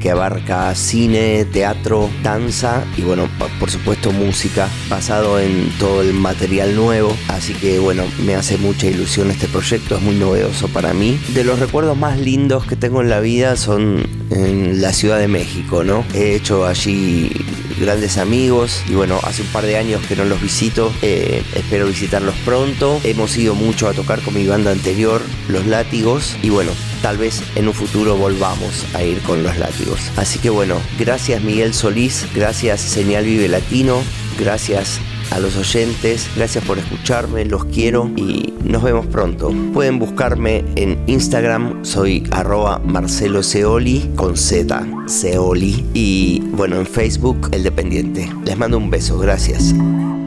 que 0.00 0.10
abarca 0.10 0.74
cine, 0.74 1.44
teatro, 1.44 2.08
danza 2.22 2.82
y 2.96 3.02
bueno, 3.02 3.28
por 3.60 3.70
supuesto 3.70 4.10
música, 4.10 4.68
basado 4.88 5.38
en 5.38 5.68
todo 5.78 6.00
el 6.00 6.14
material 6.14 6.74
nuevo. 6.74 7.14
Así 7.28 7.52
que 7.52 7.78
bueno, 7.78 8.04
me 8.24 8.34
hace 8.34 8.56
mucha 8.56 8.86
ilusión 8.86 9.30
este 9.30 9.46
proyecto, 9.46 9.96
es 9.96 10.02
muy 10.02 10.14
novedoso 10.14 10.68
para 10.68 10.94
mí. 10.94 11.18
De 11.34 11.44
los 11.44 11.58
recuerdos 11.58 11.96
más 11.96 12.18
lindos 12.18 12.66
que 12.66 12.74
tengo 12.74 13.02
en 13.02 13.10
la 13.10 13.20
vida 13.20 13.56
son 13.56 14.06
en 14.30 14.80
la 14.80 14.92
Ciudad 14.92 15.18
de 15.18 15.28
México, 15.28 15.84
¿no? 15.84 16.04
He 16.14 16.34
hecho 16.34 16.66
allí 16.66 17.30
grandes 17.78 18.18
amigos 18.18 18.82
y 18.88 18.94
bueno, 18.94 19.20
hace 19.22 19.42
un 19.42 19.48
par 19.48 19.64
de 19.64 19.76
años 19.76 20.04
que 20.06 20.16
no 20.16 20.24
los 20.24 20.40
visito, 20.40 20.92
eh, 21.02 21.42
espero 21.54 21.86
visitarlos 21.86 22.34
pronto. 22.44 23.00
Hemos 23.04 23.36
ido 23.36 23.54
mucho 23.54 23.88
a 23.88 23.92
tocar 23.92 24.20
con 24.20 24.34
mi 24.34 24.46
banda 24.46 24.70
anterior, 24.70 25.22
Los 25.48 25.66
Látigos, 25.66 26.36
y 26.42 26.50
bueno, 26.50 26.72
tal 27.02 27.18
vez 27.18 27.42
en 27.54 27.68
un 27.68 27.74
futuro 27.74 28.16
volvamos 28.16 28.86
a 28.94 29.02
ir 29.02 29.18
con 29.20 29.42
Los 29.42 29.56
Látigos. 29.58 30.00
Así 30.16 30.38
que 30.38 30.50
bueno, 30.50 30.80
gracias 30.98 31.42
Miguel 31.42 31.74
Solís, 31.74 32.26
gracias 32.34 32.80
Señal 32.80 33.24
Vive 33.24 33.48
Latino, 33.48 34.02
gracias 34.38 35.00
a 35.30 35.38
los 35.38 35.56
oyentes, 35.56 36.28
gracias 36.36 36.64
por 36.64 36.78
escucharme, 36.78 37.44
los 37.44 37.64
quiero 37.66 38.10
y 38.16 38.54
nos 38.64 38.82
vemos 38.82 39.06
pronto. 39.06 39.50
Pueden 39.72 39.98
buscarme 39.98 40.64
en 40.76 41.02
Instagram, 41.06 41.84
soy 41.84 42.26
arroba 42.30 42.78
Marcelo 42.78 43.42
Seoli 43.42 44.10
con 44.16 44.36
Z, 44.36 44.86
Seoli 45.06 45.84
y 45.94 46.40
bueno, 46.52 46.76
en 46.76 46.86
Facebook, 46.86 47.48
El 47.52 47.62
Dependiente. 47.62 48.30
Les 48.44 48.56
mando 48.56 48.78
un 48.78 48.90
beso, 48.90 49.18
gracias. 49.18 49.74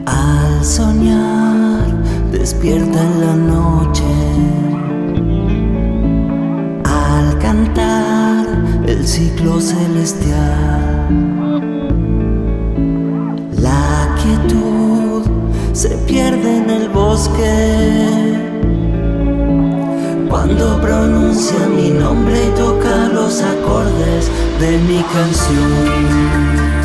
Al 0.06 0.64
soñar, 0.64 2.02
despierta 2.32 3.02
en 3.02 3.20
la 3.20 3.34
noche. 3.34 4.02
Al 6.84 7.38
cantar, 7.38 8.46
el 8.86 9.06
ciclo 9.06 9.60
celestial. 9.60 11.37
Se 15.78 15.90
pierde 16.08 16.56
en 16.56 16.70
el 16.70 16.88
bosque. 16.88 18.34
Cuando 20.28 20.80
pronuncia 20.80 21.68
mi 21.68 21.90
nombre 21.90 22.46
y 22.46 22.50
toca 22.56 23.08
los 23.12 23.40
acordes 23.42 24.28
de 24.58 24.78
mi 24.88 25.04
canción. 25.12 26.77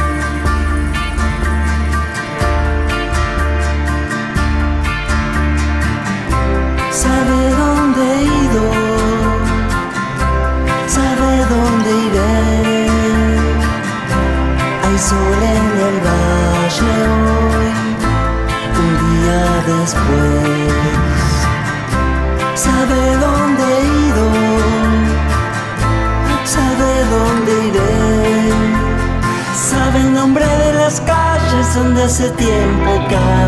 Hace 32.04 32.30
tiempo 32.32 32.92
caminé. 33.10 33.43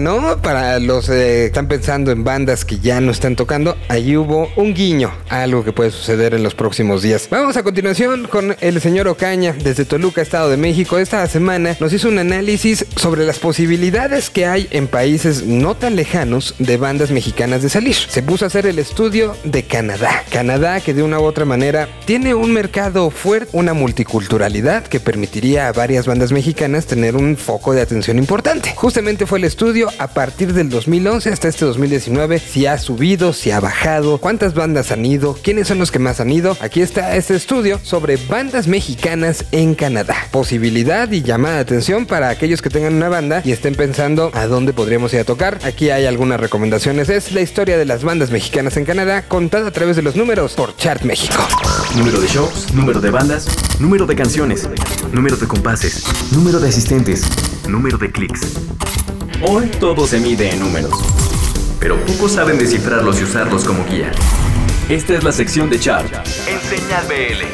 ¿No? 0.00 0.36
Para 0.42 0.78
los 0.80 1.08
eh, 1.08 1.12
que 1.12 1.44
están 1.46 1.66
pensando 1.66 2.12
en 2.12 2.24
bandas 2.24 2.66
que 2.66 2.78
ya 2.78 3.00
no 3.00 3.10
están 3.10 3.36
tocando, 3.36 3.74
ahí 3.88 4.18
hubo 4.18 4.50
un 4.56 4.74
guiño 4.74 5.10
algo 5.32 5.64
que 5.64 5.72
puede 5.72 5.90
suceder 5.90 6.34
en 6.34 6.42
los 6.42 6.54
próximos 6.54 7.02
días. 7.02 7.26
Vamos 7.30 7.56
a 7.56 7.62
continuación 7.62 8.28
con 8.28 8.54
el 8.60 8.80
señor 8.80 9.08
Ocaña 9.08 9.54
desde 9.64 9.86
Toluca, 9.86 10.20
Estado 10.20 10.50
de 10.50 10.58
México. 10.58 10.98
Esta 10.98 11.26
semana 11.26 11.74
nos 11.80 11.92
hizo 11.92 12.08
un 12.08 12.18
análisis 12.18 12.84
sobre 12.96 13.24
las 13.24 13.38
posibilidades 13.38 14.28
que 14.28 14.46
hay 14.46 14.68
en 14.70 14.88
países 14.88 15.44
no 15.46 15.74
tan 15.74 15.96
lejanos 15.96 16.54
de 16.58 16.76
bandas 16.76 17.10
mexicanas 17.10 17.62
de 17.62 17.70
salir. 17.70 17.94
Se 17.94 18.22
puso 18.22 18.44
a 18.44 18.48
hacer 18.48 18.66
el 18.66 18.78
estudio 18.78 19.34
de 19.44 19.62
Canadá. 19.62 20.22
Canadá 20.30 20.80
que 20.80 20.92
de 20.92 21.02
una 21.02 21.18
u 21.18 21.24
otra 21.24 21.46
manera 21.46 21.88
tiene 22.04 22.34
un 22.34 22.52
mercado 22.52 23.10
fuerte, 23.10 23.48
una 23.52 23.72
multiculturalidad 23.72 24.84
que 24.86 25.00
permitiría 25.00 25.68
a 25.68 25.72
varias 25.72 26.06
bandas 26.06 26.32
mexicanas 26.32 26.86
tener 26.86 27.16
un 27.16 27.36
foco 27.38 27.72
de 27.72 27.80
atención 27.80 28.18
importante. 28.18 28.74
Justamente 28.76 29.26
fue 29.26 29.38
el 29.38 29.44
estudio 29.44 29.88
a 29.98 30.08
partir 30.08 30.52
del 30.52 30.68
2011 30.68 31.30
hasta 31.30 31.48
este 31.48 31.64
2019, 31.64 32.38
si 32.38 32.66
ha 32.66 32.76
subido, 32.76 33.32
si 33.32 33.50
ha 33.50 33.60
bajado, 33.60 34.18
cuántas 34.18 34.54
bandas 34.54 34.92
han 34.92 35.06
ido, 35.06 35.21
quiénes 35.30 35.68
son 35.68 35.78
los 35.78 35.92
que 35.92 36.00
más 36.00 36.20
han 36.20 36.30
ido. 36.30 36.56
Aquí 36.60 36.82
está 36.82 37.16
este 37.16 37.36
estudio 37.36 37.78
sobre 37.82 38.16
bandas 38.16 38.66
mexicanas 38.66 39.44
en 39.52 39.74
Canadá. 39.74 40.16
Posibilidad 40.32 41.10
y 41.12 41.22
llamada 41.22 41.56
de 41.56 41.60
atención 41.60 42.06
para 42.06 42.28
aquellos 42.28 42.60
que 42.60 42.70
tengan 42.70 42.94
una 42.94 43.08
banda 43.08 43.42
y 43.44 43.52
estén 43.52 43.74
pensando 43.76 44.32
a 44.34 44.46
dónde 44.46 44.72
podríamos 44.72 45.14
ir 45.14 45.20
a 45.20 45.24
tocar. 45.24 45.60
Aquí 45.62 45.90
hay 45.90 46.06
algunas 46.06 46.40
recomendaciones. 46.40 47.08
Es 47.08 47.32
la 47.32 47.40
historia 47.40 47.78
de 47.78 47.84
las 47.84 48.02
bandas 48.02 48.30
mexicanas 48.30 48.76
en 48.76 48.84
Canadá 48.84 49.22
contada 49.28 49.68
a 49.68 49.70
través 49.70 49.94
de 49.96 50.02
los 50.02 50.16
números 50.16 50.54
por 50.54 50.76
Chart 50.76 51.02
México. 51.02 51.40
Número 51.96 52.20
de 52.20 52.26
shows, 52.26 52.72
número 52.74 53.00
de 53.00 53.10
bandas, 53.10 53.46
número 53.78 54.06
de 54.06 54.16
canciones, 54.16 54.68
número 55.12 55.36
de 55.36 55.46
compases, 55.46 56.02
número 56.32 56.58
de 56.58 56.68
asistentes, 56.68 57.28
número 57.68 57.96
de 57.98 58.10
clics. 58.10 58.40
Hoy 59.46 59.66
todo 59.78 60.06
se 60.06 60.18
mide 60.18 60.50
en 60.50 60.60
números. 60.60 60.92
pero 61.82 61.96
pocos 62.06 62.32
saben 62.32 62.58
descifrarlos 62.58 63.20
y 63.20 63.24
usarlos 63.24 63.64
como 63.64 63.84
guía. 63.84 64.12
Esta 64.92 65.14
es 65.14 65.24
la 65.24 65.32
sección 65.32 65.70
de 65.70 65.80
Chart 65.80 66.12
en 66.46 66.60
Señal 66.60 67.06
BL. 67.06 67.46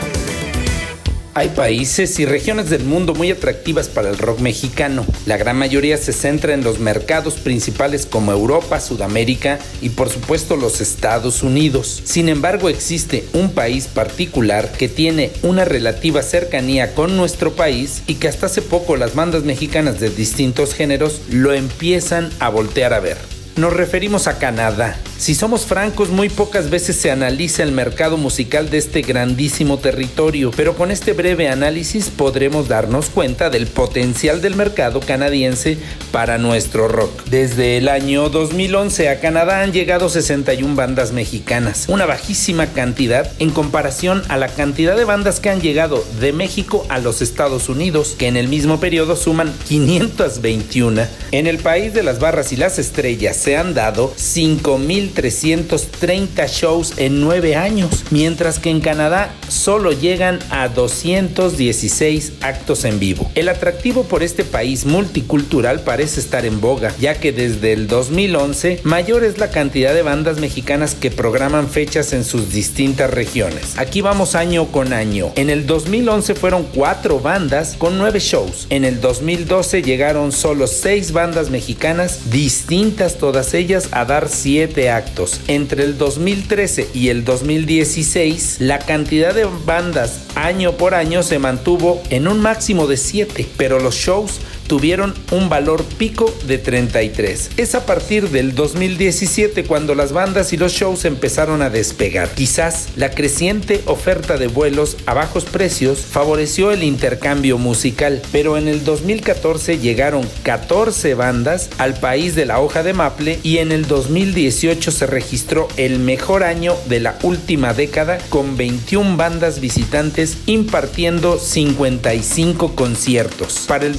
Hay 1.35 1.51
países 1.51 2.19
y 2.19 2.25
regiones 2.25 2.69
del 2.69 2.83
mundo 2.83 3.15
muy 3.15 3.31
atractivas 3.31 3.87
para 3.87 4.11
el 4.11 4.19
rock 4.19 4.41
mexicano. 4.41 5.07
La 5.25 5.37
gran 5.37 5.57
mayoría 5.57 5.99
se 5.99 6.13
centra 6.13 6.53
en 6.53 6.65
los 6.65 6.81
mercados 6.81 7.35
principales 7.35 8.07
como 8.07 8.33
Europa, 8.33 8.81
Sudamérica 8.81 9.61
y 9.81 9.91
por 9.91 10.09
supuesto 10.09 10.57
los 10.57 10.81
Estados 10.81 11.45
Unidos. 11.45 12.03
Sin 12.05 12.29
embargo, 12.29 12.69
existe 12.69 13.25
un 13.33 13.53
país 13.53 13.87
particular 13.87 14.73
que 14.73 14.89
tiene 14.89 15.31
una 15.45 15.65
relativa 15.65 16.23
cercanía 16.23 16.93
con 16.93 17.17
nuestro 17.17 17.53
país 17.53 18.03
y 18.09 18.17
que 18.17 18.27
hasta 18.27 18.47
hace 18.47 18.63
poco 18.63 18.97
las 18.97 19.15
bandas 19.15 19.45
mexicanas 19.45 20.01
de 20.01 20.11
distintos 20.11 20.75
géneros 20.75 21.21
lo 21.31 21.53
empiezan 21.53 22.31
a 22.41 22.49
voltear 22.49 22.93
a 22.95 22.99
ver. 22.99 23.38
Nos 23.59 23.73
referimos 23.73 24.29
a 24.29 24.39
Canadá. 24.39 24.97
Si 25.19 25.35
somos 25.35 25.67
francos, 25.67 26.11
muy 26.11 26.29
pocas 26.29 26.71
veces 26.71 26.95
se 26.95 27.11
analiza 27.11 27.65
el 27.65 27.73
mercado 27.73 28.17
musical 28.17 28.71
de 28.71 28.79
este 28.79 29.03
grandísimo 29.03 29.79
territorio, 29.79 30.53
pero 30.57 30.77
con 30.77 30.93
este 30.93 31.13
breve 31.13 31.49
análisis 31.49 32.09
podremos 32.09 32.69
darnos 32.69 33.11
cuenta 33.11 33.51
del 33.51 33.67
potencial 33.67 34.41
del 34.41 34.55
mercado 34.55 35.01
canadiense 35.01 35.77
para 36.13 36.39
nuestro 36.39 36.87
rock. 36.87 37.25
Desde 37.25 37.79
el 37.79 37.89
año 37.89 38.29
2011 38.29 39.09
a 39.09 39.19
Canadá 39.19 39.63
han 39.63 39.73
llegado 39.73 40.09
61 40.09 40.77
bandas 40.77 41.11
mexicanas, 41.11 41.87
una 41.89 42.07
bajísima 42.07 42.69
cantidad 42.69 43.29
en 43.41 43.51
comparación 43.51 44.23
a 44.29 44.37
la 44.37 44.47
cantidad 44.47 44.97
de 44.97 45.05
bandas 45.05 45.41
que 45.41 45.51
han 45.51 45.61
llegado 45.61 46.05
de 46.21 46.33
México 46.33 46.87
a 46.91 47.01
los 47.01 47.23
Estados 47.23 47.69
Unidos, 47.69 48.15
que 48.17 48.29
en 48.29 48.37
el 48.37 48.47
mismo 48.47 48.79
periodo 48.79 49.17
suman 49.17 49.53
521. 49.67 51.03
En 51.33 51.49
el 51.49 51.59
país 51.59 51.93
de 51.93 52.05
las 52.05 52.21
barras 52.21 52.53
y 52.53 52.57
las 52.57 52.79
estrellas 52.79 53.48
se 53.49 53.57
han 53.57 53.73
dado 53.73 54.13
5.000 54.15 55.15
330 55.15 56.47
shows 56.49 56.93
en 56.99 57.23
9 57.23 57.57
años, 57.57 58.05
mientras 58.11 58.59
que 58.59 58.69
en 58.69 58.83
Canadá 58.83 59.33
solo 59.49 59.93
llegan 59.93 60.39
a 60.51 60.69
216 60.69 62.33
actos 62.43 62.85
en 62.85 62.99
vivo. 62.99 63.31
El 63.35 63.49
atractivo 63.49 64.03
por 64.03 64.23
este 64.23 64.45
país 64.45 64.85
multicultural 64.85 65.81
parece 65.81 66.21
estar 66.21 66.45
en 66.45 66.61
boga, 66.61 66.95
ya 67.01 67.15
que 67.15 67.33
desde 67.33 67.73
el 67.73 67.89
2011 67.89 68.81
mayor 68.85 69.25
es 69.25 69.39
la 69.39 69.49
cantidad 69.49 69.95
de 69.95 70.03
bandas 70.03 70.41
mexicanas 70.41 70.95
que 70.95 71.11
programan 71.11 71.71
fechas 71.71 72.13
en 72.13 72.25
sus 72.25 72.53
distintas 72.53 73.11
regiones. 73.11 73.79
Aquí 73.79 74.03
vamos 74.03 74.35
año 74.35 74.67
con 74.67 74.93
año. 74.93 75.33
En 75.37 75.49
el 75.49 75.67
2011 75.67 76.35
fueron 76.35 76.67
4 76.75 77.19
bandas 77.21 77.77
con 77.79 77.97
9 77.97 78.19
shows. 78.21 78.67
En 78.69 78.85
el 78.85 79.01
2012 79.01 79.81
llegaron 79.81 80.33
solo 80.33 80.67
6 80.67 81.13
bandas 81.13 81.49
mexicanas, 81.49 82.31
distintas 82.31 83.17
todas 83.17 83.38
ellas, 83.55 83.89
a 83.93 84.05
dar 84.05 84.29
7 84.29 84.91
actos. 84.91 85.41
Entre 85.47 85.85
el 85.85 85.97
2013 85.97 86.89
y 86.93 87.09
el 87.09 87.25
2016, 87.25 88.57
la 88.61 88.79
cantidad 88.79 89.35
de 89.35 89.47
bandas 89.65 90.21
año 90.35 90.73
por 90.73 90.95
año 90.95 91.23
se 91.23 91.39
mantuvo 91.39 92.03
en 92.11 92.29
un 92.29 92.41
máximo 92.41 92.87
de 92.87 92.97
7, 92.97 93.47
pero 93.57 93.79
los 93.79 93.95
shows 93.95 94.41
tuvieron 94.69 95.15
un 95.33 95.49
valor 95.49 95.83
pico 95.83 96.33
de 96.47 96.59
33. 96.59 97.51
Es 97.57 97.75
a 97.75 97.87
partir 97.87 98.29
del 98.29 98.55
2017 98.55 99.65
cuando 99.65 99.95
las 99.95 100.13
bandas 100.13 100.53
y 100.53 100.57
los 100.57 100.73
shows 100.73 101.05
empezaron 101.05 101.63
a 101.63 101.71
despegar. 101.71 102.29
Quizás 102.31 102.91
la 102.97 103.11
creciente 103.11 103.83
oferta 103.87 104.37
de 104.37 104.47
vuelos 104.47 104.97
a 105.07 105.15
bajos 105.15 105.45
precios 105.45 106.01
favoreció 106.01 106.71
el 106.71 106.83
intercambio 106.83 107.59
musical, 107.59 108.23
pero 108.31 108.57
en 108.57 108.69
el 108.69 108.85
2014 108.85 109.79
llegaron 109.79 110.29
14 110.43 111.15
bandas 111.15 111.71
al 111.79 111.95
país 111.95 112.35
de 112.35 112.47
la 112.47 112.61
hoja 112.61 112.83
de 112.83 112.93
maple 112.93 113.41
y 113.43 113.59
en 113.59 113.73
el 113.73 113.87
2018 113.87 114.91
se 114.91 115.07
registró 115.07 115.69
el 115.77 115.99
mejor 115.99 116.45
año 116.45 116.77
de 116.89 117.01
la 117.01 117.19
última 117.23 117.73
década 117.73 118.19
con 118.29 118.57
21 118.57 119.17
bandas 119.17 119.61
visitantes 119.61 120.37
impartiendo 120.47 121.39
55 121.39 122.75
conciertos. 122.75 123.65
Para 123.67 123.87
el 123.87 123.97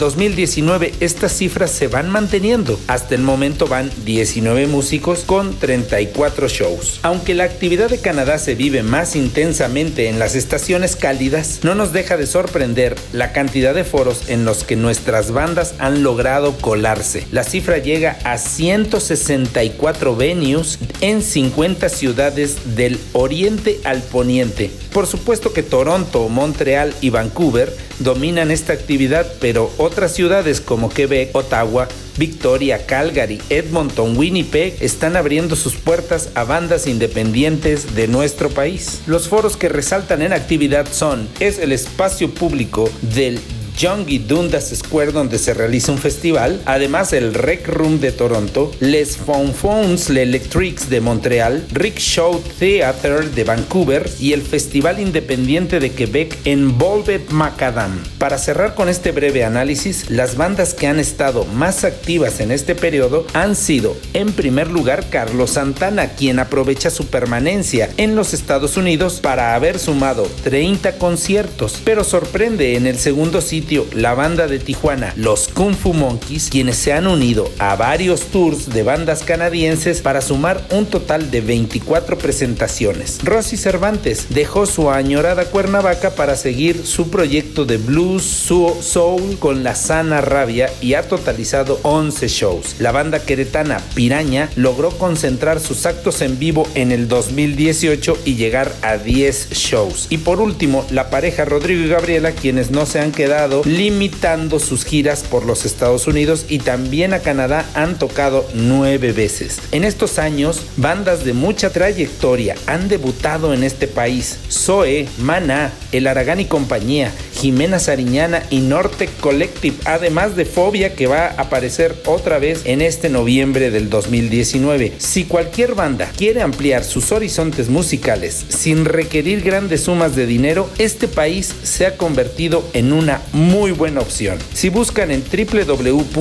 2019 0.61 0.93
estas 0.99 1.31
cifras 1.33 1.71
se 1.71 1.87
van 1.87 2.09
manteniendo. 2.09 2.79
Hasta 2.87 3.15
el 3.15 3.21
momento 3.21 3.67
van 3.67 3.91
19 4.05 4.67
músicos 4.67 5.19
con 5.25 5.57
34 5.57 6.47
shows. 6.47 6.99
Aunque 7.03 7.33
la 7.33 7.45
actividad 7.45 7.89
de 7.89 7.99
Canadá 7.99 8.37
se 8.37 8.55
vive 8.55 8.83
más 8.83 9.15
intensamente 9.15 10.09
en 10.09 10.19
las 10.19 10.35
estaciones 10.35 10.95
cálidas, 10.95 11.59
no 11.63 11.75
nos 11.75 11.93
deja 11.93 12.17
de 12.17 12.27
sorprender 12.27 12.95
la 13.13 13.31
cantidad 13.31 13.73
de 13.73 13.83
foros 13.83 14.29
en 14.29 14.45
los 14.45 14.63
que 14.63 14.75
nuestras 14.75 15.31
bandas 15.31 15.75
han 15.79 16.03
logrado 16.03 16.57
colarse. 16.57 17.25
La 17.31 17.43
cifra 17.43 17.77
llega 17.77 18.17
a 18.23 18.37
164 18.37 20.15
venues 20.15 20.79
en 21.01 21.21
50 21.21 21.89
ciudades 21.89 22.75
del 22.75 22.99
oriente 23.13 23.79
al 23.83 24.01
poniente. 24.01 24.71
Por 24.93 25.07
supuesto 25.07 25.53
que 25.53 25.63
Toronto, 25.63 26.27
Montreal 26.29 26.93
y 27.01 27.09
Vancouver 27.09 27.88
dominan 27.99 28.51
esta 28.51 28.73
actividad, 28.73 29.31
pero 29.39 29.71
otras 29.77 30.13
ciudades 30.13 30.61
como 30.61 30.89
Quebec, 30.89 31.35
Ottawa, 31.35 31.87
Victoria, 32.17 32.85
Calgary, 32.85 33.41
Edmonton, 33.49 34.17
Winnipeg 34.17 34.75
están 34.81 35.15
abriendo 35.15 35.55
sus 35.55 35.75
puertas 35.75 36.29
a 36.35 36.43
bandas 36.43 36.87
independientes 36.87 37.95
de 37.95 38.07
nuestro 38.07 38.49
país. 38.49 39.01
Los 39.07 39.29
foros 39.29 39.55
que 39.55 39.69
resaltan 39.69 40.21
en 40.21 40.33
actividad 40.33 40.87
son 40.91 41.29
es 41.39 41.59
el 41.59 41.71
espacio 41.71 42.29
público 42.33 42.89
del 43.01 43.39
Young 43.79 44.09
Dundas 44.27 44.73
Square 44.75 45.13
donde 45.13 45.39
se 45.39 45.53
realiza 45.53 45.93
un 45.93 45.99
festival, 45.99 46.61
además 46.65 47.13
el 47.13 47.33
Rec 47.33 47.65
Room 47.65 48.01
de 48.01 48.11
Toronto, 48.11 48.73
Les 48.81 49.15
Fonfons 49.15 50.09
Le 50.09 50.23
Electrics 50.23 50.89
de 50.89 50.99
Montreal, 50.99 51.65
Rick 51.71 51.97
Show 51.97 52.43
Theater 52.59 53.31
de 53.31 53.45
Vancouver 53.45 54.09
y 54.19 54.33
el 54.33 54.41
Festival 54.41 54.99
Independiente 54.99 55.79
de 55.79 55.91
Quebec 55.91 56.37
en 56.43 56.77
Volvet 56.77 57.29
Macadam. 57.29 58.03
Para 58.17 58.37
cerrar 58.37 58.75
con 58.75 58.89
este 58.89 59.13
breve 59.13 59.45
análisis, 59.45 60.09
las 60.09 60.35
bandas 60.35 60.73
que 60.73 60.87
han 60.87 60.99
estado 60.99 61.45
más 61.45 61.85
activas 61.85 62.41
en 62.41 62.51
este 62.51 62.75
periodo 62.75 63.25
han 63.31 63.55
sido, 63.55 63.95
en 64.13 64.33
primer 64.33 64.67
lugar, 64.67 65.09
Carlos 65.09 65.51
Santana, 65.51 66.09
quien 66.09 66.39
aprovecha 66.39 66.89
su 66.89 67.07
permanencia 67.07 67.89
en 67.95 68.17
los 68.17 68.33
Estados 68.33 68.75
Unidos 68.75 69.21
para 69.21 69.55
haber 69.55 69.79
sumado 69.79 70.27
30 70.43 70.97
conciertos, 70.97 71.79
pero 71.85 72.03
sorprende 72.03 72.75
en 72.75 72.85
el 72.85 72.99
segundo 72.99 73.39
sitio 73.39 73.68
la 73.93 74.15
banda 74.15 74.47
de 74.47 74.57
Tijuana, 74.57 75.13
los 75.15 75.47
Kung 75.47 75.75
Fu 75.75 75.93
Monkeys, 75.93 76.49
quienes 76.49 76.75
se 76.75 76.91
han 76.91 77.05
unido 77.05 77.51
a 77.59 77.75
varios 77.75 78.21
tours 78.21 78.69
de 78.71 78.81
bandas 78.81 79.21
canadienses 79.21 80.01
para 80.01 80.21
sumar 80.21 80.65
un 80.71 80.87
total 80.87 81.29
de 81.29 81.41
24 81.41 82.17
presentaciones. 82.17 83.19
Rosy 83.23 83.57
Cervantes 83.57 84.25
dejó 84.29 84.65
su 84.65 84.89
añorada 84.89 85.45
Cuernavaca 85.45 86.15
para 86.15 86.35
seguir 86.35 86.83
su 86.83 87.11
proyecto 87.11 87.65
de 87.65 87.77
blues 87.77 88.23
soul 88.23 89.37
con 89.37 89.63
la 89.63 89.75
sana 89.75 90.21
rabia 90.21 90.71
y 90.81 90.95
ha 90.95 91.07
totalizado 91.07 91.79
11 91.83 92.27
shows. 92.27 92.75
La 92.79 92.91
banda 92.91 93.19
queretana 93.19 93.81
Piraña 93.93 94.49
logró 94.55 94.89
concentrar 94.89 95.59
sus 95.59 95.85
actos 95.85 96.23
en 96.23 96.39
vivo 96.39 96.67
en 96.73 96.91
el 96.91 97.07
2018 97.07 98.17
y 98.25 98.35
llegar 98.35 98.73
a 98.81 98.97
10 98.97 99.51
shows. 99.51 100.07
Y 100.09 100.17
por 100.17 100.41
último, 100.41 100.87
la 100.89 101.11
pareja 101.11 101.45
Rodrigo 101.45 101.83
y 101.83 101.89
Gabriela, 101.89 102.31
quienes 102.31 102.71
no 102.71 102.87
se 102.87 102.99
han 102.99 103.11
quedado 103.11 103.58
limitando 103.65 104.59
sus 104.59 104.85
giras 104.85 105.23
por 105.23 105.45
los 105.45 105.65
Estados 105.65 106.07
Unidos 106.07 106.45
y 106.49 106.59
también 106.59 107.13
a 107.13 107.19
Canadá 107.19 107.65
han 107.73 107.97
tocado 107.97 108.47
nueve 108.53 109.11
veces. 109.11 109.59
En 109.71 109.83
estos 109.83 110.19
años, 110.19 110.61
bandas 110.77 111.23
de 111.25 111.33
mucha 111.33 111.71
trayectoria 111.71 112.55
han 112.65 112.87
debutado 112.87 113.53
en 113.53 113.63
este 113.63 113.87
país. 113.87 114.37
Zoe, 114.49 115.07
Maná, 115.19 115.71
El 115.91 116.07
Aragán 116.07 116.39
y 116.39 116.45
compañía, 116.45 117.11
Jimena 117.39 117.79
Sariñana 117.79 118.43
y 118.49 118.59
Norte 118.59 119.07
Collective, 119.21 119.77
además 119.85 120.35
de 120.35 120.43
Fobia 120.43 120.93
que 120.93 121.07
va 121.07 121.27
a 121.27 121.41
aparecer 121.43 121.95
otra 122.05 122.37
vez 122.37 122.63
en 122.65 122.81
este 122.81 123.07
noviembre 123.07 123.71
del 123.71 123.89
2019. 123.89 124.91
Si 124.97 125.23
cualquier 125.23 125.73
banda 125.73 126.11
quiere 126.17 126.41
ampliar 126.41 126.83
sus 126.83 127.13
horizontes 127.13 127.69
musicales 127.69 128.45
sin 128.49 128.83
requerir 128.83 129.41
grandes 129.41 129.83
sumas 129.83 130.17
de 130.17 130.25
dinero, 130.25 130.69
este 130.79 131.07
país 131.07 131.55
se 131.63 131.85
ha 131.85 131.95
convertido 131.95 132.67
en 132.73 132.91
una 132.91 133.21
muy 133.31 133.71
buena 133.71 134.01
opción. 134.01 134.37
Si 134.53 134.67
buscan 134.67 135.09
en 135.09 135.23
www.chart.me 135.23 136.17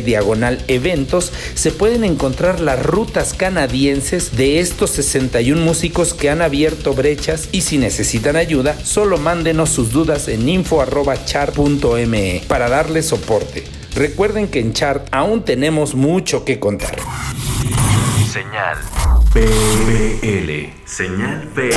diagonal 0.00 0.58
eventos, 0.66 1.30
se 1.54 1.70
pueden 1.70 2.02
encontrar 2.02 2.58
las 2.58 2.84
rutas 2.84 3.32
canadienses 3.32 4.36
de 4.36 4.58
estos 4.58 4.90
61 4.90 5.62
músicos 5.62 6.14
que 6.14 6.30
han 6.30 6.42
abierto 6.42 6.94
brechas 6.94 7.48
y 7.52 7.60
si 7.60 7.78
necesitan 7.78 8.34
ayuda, 8.34 8.76
solo 8.82 9.18
manden 9.18 9.51
sus 9.66 9.92
dudas 9.92 10.28
en 10.28 10.48
info.chart.me 10.48 12.42
para 12.48 12.68
darle 12.68 13.02
soporte. 13.02 13.64
Recuerden 13.94 14.48
que 14.48 14.60
en 14.60 14.72
Chart 14.72 15.06
aún 15.10 15.44
tenemos 15.44 15.94
mucho 15.94 16.44
que 16.44 16.58
contar. 16.58 16.96
Señal 18.32 18.78
BL. 19.34 20.72
Señal 20.86 21.48
BL. 21.54 21.74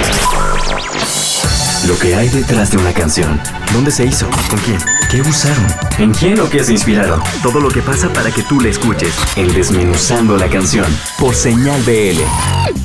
Lo 1.87 1.99
que 1.99 2.15
hay 2.15 2.29
detrás 2.29 2.71
de 2.71 2.77
una 2.77 2.93
canción. 2.93 3.39
¿Dónde 3.73 3.91
se 3.91 4.05
hizo? 4.05 4.27
¿Con 4.49 4.59
quién? 4.59 4.79
¿Qué 5.11 5.21
usaron? 5.21 5.67
¿En 5.99 6.13
quién 6.13 6.39
o 6.39 6.49
qué 6.49 6.63
se 6.63 6.71
inspiraron? 6.71 7.21
Todo 7.43 7.59
lo 7.59 7.69
que 7.69 7.81
pasa 7.81 8.11
para 8.13 8.31
que 8.31 8.43
tú 8.43 8.59
la 8.59 8.69
escuches. 8.69 9.13
En 9.35 9.53
Desmenuzando 9.53 10.37
la 10.37 10.49
canción. 10.49 10.85
Por 11.19 11.35
Señal 11.35 11.81
BL. 11.83 12.84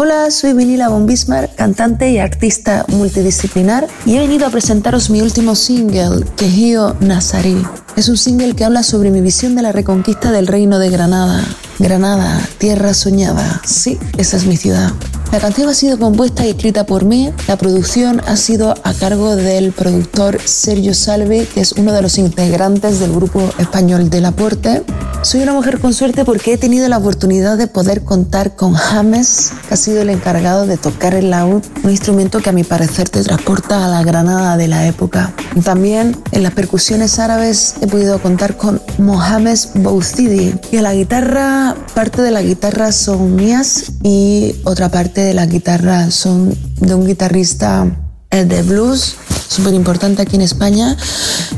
Hola, 0.00 0.30
soy 0.30 0.52
Vinila 0.52 0.88
Von 0.90 1.06
Bismarck, 1.06 1.56
cantante 1.56 2.08
y 2.08 2.18
artista 2.18 2.84
multidisciplinar, 2.86 3.88
y 4.06 4.14
he 4.14 4.20
venido 4.20 4.46
a 4.46 4.50
presentaros 4.50 5.10
mi 5.10 5.22
último 5.22 5.56
single, 5.56 6.24
Quejío 6.36 6.96
Nazarí. 7.00 7.66
Es 7.98 8.08
un 8.08 8.16
single 8.16 8.54
que 8.54 8.64
habla 8.64 8.84
sobre 8.84 9.10
mi 9.10 9.20
visión 9.20 9.56
de 9.56 9.62
la 9.62 9.72
reconquista 9.72 10.30
del 10.30 10.46
reino 10.46 10.78
de 10.78 10.88
Granada. 10.88 11.44
Granada, 11.80 12.40
tierra 12.58 12.94
soñada. 12.94 13.60
Sí, 13.64 13.98
esa 14.16 14.36
es 14.36 14.46
mi 14.46 14.56
ciudad. 14.56 14.92
La 15.32 15.40
canción 15.40 15.68
ha 15.68 15.74
sido 15.74 15.98
compuesta 15.98 16.46
y 16.46 16.50
escrita 16.50 16.86
por 16.86 17.04
mí. 17.04 17.30
La 17.48 17.58
producción 17.58 18.22
ha 18.26 18.36
sido 18.36 18.70
a 18.82 18.94
cargo 18.94 19.36
del 19.36 19.72
productor 19.72 20.40
Sergio 20.42 20.94
Salve, 20.94 21.46
que 21.52 21.60
es 21.60 21.72
uno 21.72 21.92
de 21.92 22.00
los 22.00 22.16
integrantes 22.18 22.98
del 22.98 23.12
grupo 23.12 23.42
español 23.58 24.08
Del 24.08 24.24
Aporte. 24.24 24.84
Soy 25.22 25.42
una 25.42 25.52
mujer 25.52 25.80
con 25.80 25.92
suerte 25.92 26.24
porque 26.24 26.54
he 26.54 26.58
tenido 26.58 26.88
la 26.88 26.96
oportunidad 26.96 27.58
de 27.58 27.66
poder 27.66 28.04
contar 28.04 28.54
con 28.54 28.72
James, 28.74 29.52
que 29.68 29.74
ha 29.74 29.76
sido 29.76 30.00
el 30.00 30.10
encargado 30.10 30.66
de 30.66 30.78
tocar 30.78 31.14
el 31.14 31.30
laúd, 31.30 31.62
un 31.82 31.90
instrumento 31.90 32.40
que 32.40 32.50
a 32.50 32.52
mi 32.52 32.64
parecer 32.64 33.10
te 33.10 33.22
transporta 33.22 33.84
a 33.84 33.88
la 33.88 34.02
Granada 34.04 34.56
de 34.56 34.68
la 34.68 34.86
época. 34.86 35.34
También 35.62 36.16
en 36.30 36.42
las 36.42 36.52
percusiones 36.52 37.18
árabes 37.18 37.74
he 37.82 37.87
podido 37.88 38.20
contar 38.20 38.56
con 38.56 38.80
Mohamed 38.98 39.58
Bouthidi. 39.74 40.54
Y 40.70 40.78
la 40.78 40.94
guitarra, 40.94 41.74
parte 41.94 42.22
de 42.22 42.30
la 42.30 42.42
guitarra 42.42 42.92
son 42.92 43.34
mías 43.34 43.92
y 44.02 44.54
otra 44.64 44.90
parte 44.90 45.20
de 45.20 45.34
la 45.34 45.46
guitarra 45.46 46.10
son 46.10 46.54
de 46.80 46.94
un 46.94 47.06
guitarrista 47.06 47.86
eh, 48.30 48.44
de 48.44 48.62
blues 48.62 49.16
súper 49.48 49.74
importante 49.74 50.22
aquí 50.22 50.36
en 50.36 50.42
España 50.42 50.96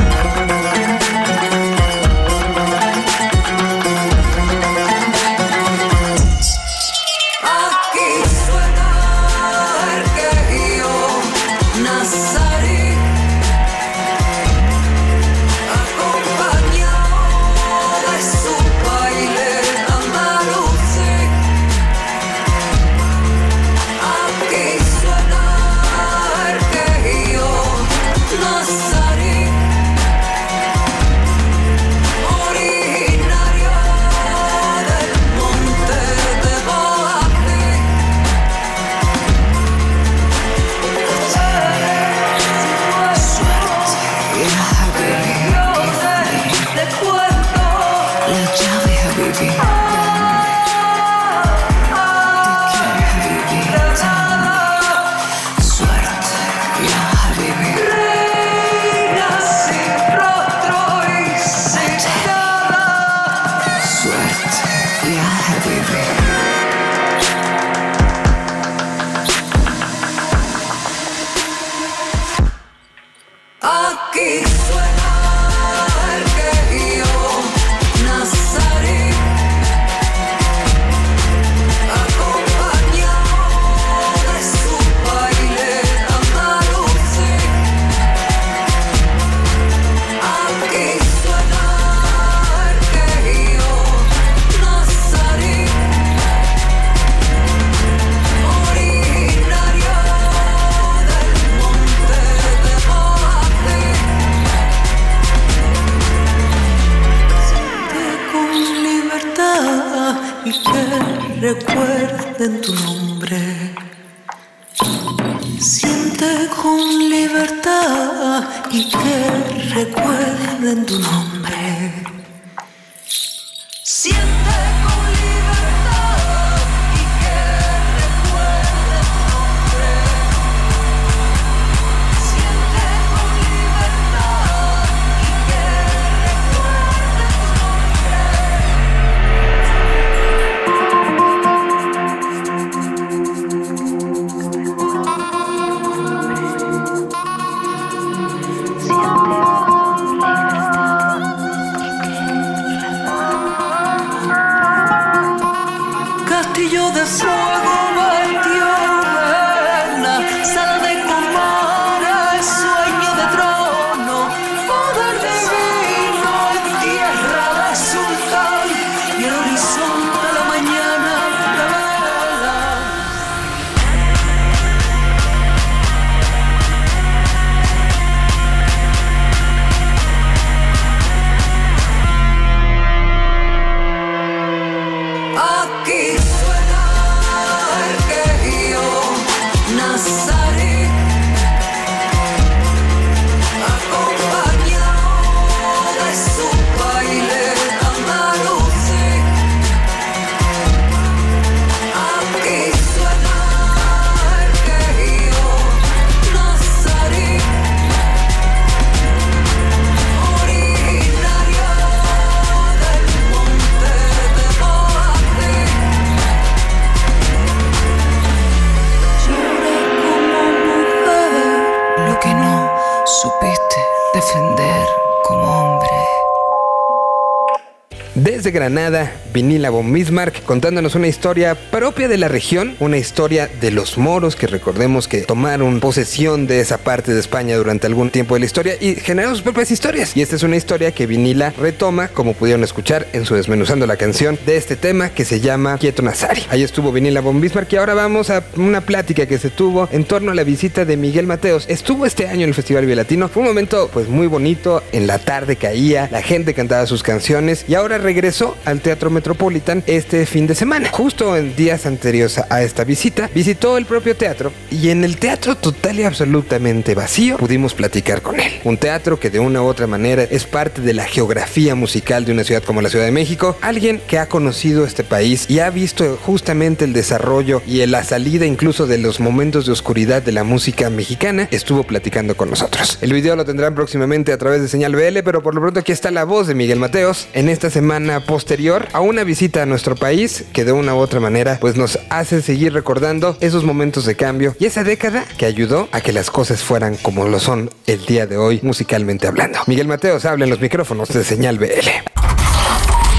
Granada, 228.64 229.12
Vinila 229.34 229.72
von 229.72 229.92
Bismarck 229.92 230.44
contándonos 230.44 230.94
una 230.94 231.08
historia 231.08 231.56
propia 231.56 232.08
de 232.08 232.18
la 232.18 232.28
región, 232.28 232.76
una 232.80 232.98
historia 232.98 233.50
de 233.60 233.72
los 233.72 233.98
moros 233.98 234.36
que 234.36 234.46
recordemos 234.46 235.08
que 235.08 235.22
tomaron 235.22 235.80
posesión 235.80 236.46
de 236.46 236.60
esa 236.60 236.78
parte 236.78 237.14
de 237.14 237.20
España 237.20 237.58
durante 237.58 237.88
algún 237.88 238.12
tiempo 238.12 238.36
de 238.36 238.42
la 238.42 238.46
historia 238.46 238.76
y 238.80 238.94
generaron 238.96 239.36
sus 239.36 239.44
propias 239.44 239.72
historias. 239.72 240.16
Y 240.16 240.22
esta 240.22 240.36
es 240.36 240.44
una 240.44 240.56
historia 240.56 240.92
que 240.92 241.08
Vinila 241.08 241.52
retoma, 241.58 242.10
como 242.10 242.34
pudieron 242.34 242.64
escuchar 242.64 243.08
en 243.14 243.26
su 243.26 243.34
desmenuzando 243.34 243.88
la 243.88 243.98
canción 243.98 244.38
de 244.46 244.58
este 244.58 244.76
tema 244.76 245.10
que 245.10 245.26
se 245.26 245.40
llama 245.40 245.80
Quieto 245.80 246.04
Nazari. 246.04 246.44
Ahí 246.50 246.62
estuvo 246.62 246.92
Vinila 246.92 247.22
von 247.22 247.42
Bismarck 247.42 247.74
y 247.74 247.78
ahora 247.78 247.96
vamos 247.96 248.30
a 248.30 248.44
una 248.56 248.82
plática 248.82 249.26
que 249.26 249.40
se 249.40 249.50
tuvo 249.50 249.90
en 249.92 250.06
torno 250.06 250.32
a 250.32 250.36
la 250.36 250.44
visita 250.44 250.86
de 250.86 250.96
Miguel 250.96 251.26
Mateos. 251.26 251.66
Estuvo 251.68 252.06
este 252.06 252.28
año 252.28 252.44
en 252.44 252.50
el 252.50 252.54
Festival 252.54 252.86
Vive 252.86 253.04
Fue 253.04 253.42
un 253.42 253.48
momento 253.48 253.90
pues 253.92 254.10
muy 254.10 254.28
bonito, 254.28 254.84
en 254.92 255.08
la 255.08 255.18
tarde 255.18 255.56
caía, 255.56 256.08
la 256.12 256.22
gente 256.22 256.54
cantaba 256.54 256.86
sus 256.86 257.02
canciones 257.02 257.66
y 257.68 257.74
ahora 257.74 257.98
regresó 257.98 258.56
al 258.66 258.82
Teatro 258.82 259.10
Metropolitan 259.24 259.82
este 259.88 260.26
fin 260.26 260.48
de 260.48 260.54
semana. 260.54 260.90
Justo 260.92 261.38
en 261.38 261.56
días 261.56 261.86
anteriores 261.86 262.42
a 262.50 262.62
esta 262.62 262.84
visita, 262.84 263.30
visitó 263.34 263.78
el 263.78 263.86
propio 263.86 264.18
teatro 264.18 264.52
y 264.70 264.90
en 264.90 265.06
el 265.06 265.16
teatro 265.16 265.56
total 265.56 265.98
y 265.98 266.04
absolutamente 266.04 266.94
vacío 266.94 267.38
pudimos 267.38 267.74
platicar 267.74 268.22
con 268.22 268.42
él. 268.42 268.52
Un 268.66 268.76
teatro 268.76 269.22
que 269.22 269.30
de 269.30 269.40
una 269.40 269.62
u 269.62 269.66
otra 269.66 269.88
manera 269.88 270.24
es 270.24 270.44
parte 270.44 270.82
de 270.82 270.94
la 270.94 271.06
geografía 271.06 271.74
musical 271.74 272.26
de 272.26 272.34
una 272.34 272.44
ciudad 272.44 272.64
como 272.64 272.82
la 272.82 272.90
Ciudad 272.90 273.06
de 273.06 273.12
México. 273.12 273.56
Alguien 273.62 274.02
que 274.06 274.20
ha 274.20 274.28
conocido 274.28 274.86
este 274.86 275.06
país 275.06 275.50
y 275.50 275.60
ha 275.60 275.70
visto 275.70 276.20
justamente 276.22 276.84
el 276.84 276.92
desarrollo 276.92 277.62
y 277.66 277.86
la 277.86 278.04
salida 278.04 278.46
incluso 278.46 278.88
de 278.88 278.98
los 278.98 279.22
momentos 279.22 279.66
de 279.66 279.72
oscuridad 279.72 280.22
de 280.22 280.34
la 280.34 280.44
música 280.44 280.90
mexicana, 280.90 281.48
estuvo 281.50 281.86
platicando 281.86 282.36
con 282.36 282.50
nosotros. 282.50 282.98
El 283.00 283.14
video 283.14 283.38
lo 283.38 283.46
tendrán 283.46 283.74
próximamente 283.74 284.34
a 284.34 284.38
través 284.38 284.62
de 284.62 284.68
Señal 284.68 284.98
BL, 284.98 285.20
pero 285.24 285.42
por 285.42 285.56
lo 285.56 285.62
pronto 285.62 285.80
aquí 285.80 285.94
está 285.94 286.12
la 286.12 286.26
voz 286.26 286.48
de 286.48 286.56
Miguel 286.56 286.80
Mateos 286.80 287.30
en 287.32 287.48
esta 287.48 287.70
semana 287.70 288.20
posterior 288.20 288.90
a 288.92 289.00
una 289.00 289.13
visita 289.22 289.62
a 289.62 289.68
nuestro 289.68 289.96
país 289.96 290.46
que 290.52 290.66
de 290.66 290.72
una 290.72 290.96
u 290.96 290.98
otra 290.98 291.20
manera 291.20 291.60
pues 291.62 291.78
nos 291.78 292.00
hace 292.10 292.42
seguir 292.42 292.74
recordando 292.74 293.38
esos 293.40 293.64
momentos 293.64 294.06
de 294.06 294.16
cambio 294.16 294.56
y 294.60 294.66
esa 294.66 294.84
década 294.84 295.26
que 295.38 295.46
ayudó 295.46 295.88
a 295.92 296.02
que 296.02 296.12
las 296.12 296.32
cosas 296.32 296.64
fueran 296.64 296.96
como 296.96 297.28
lo 297.28 297.40
son 297.40 297.70
el 297.86 298.04
día 298.08 298.26
de 298.26 298.38
hoy 298.38 298.60
musicalmente 298.64 299.28
hablando. 299.28 299.60
Miguel 299.68 299.88
Mateos 299.88 300.26
habla 300.26 300.46
en 300.46 300.50
los 300.50 300.60
micrófonos 300.60 301.10
de 301.10 301.24
Señal 301.24 301.60
BL. 301.60 301.90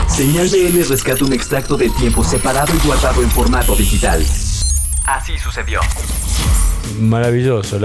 Señal 0.09 0.49
BL 0.49 0.89
rescata 0.89 1.25
un 1.25 1.33
extracto 1.33 1.77
del 1.77 1.95
tiempo 1.95 2.25
separado 2.25 2.75
y 2.75 2.87
guardado 2.87 3.23
en 3.23 3.31
formato 3.31 3.77
digital. 3.77 4.25
Así 5.07 5.39
sucedió. 5.39 5.81
Maravilloso, 7.01 7.79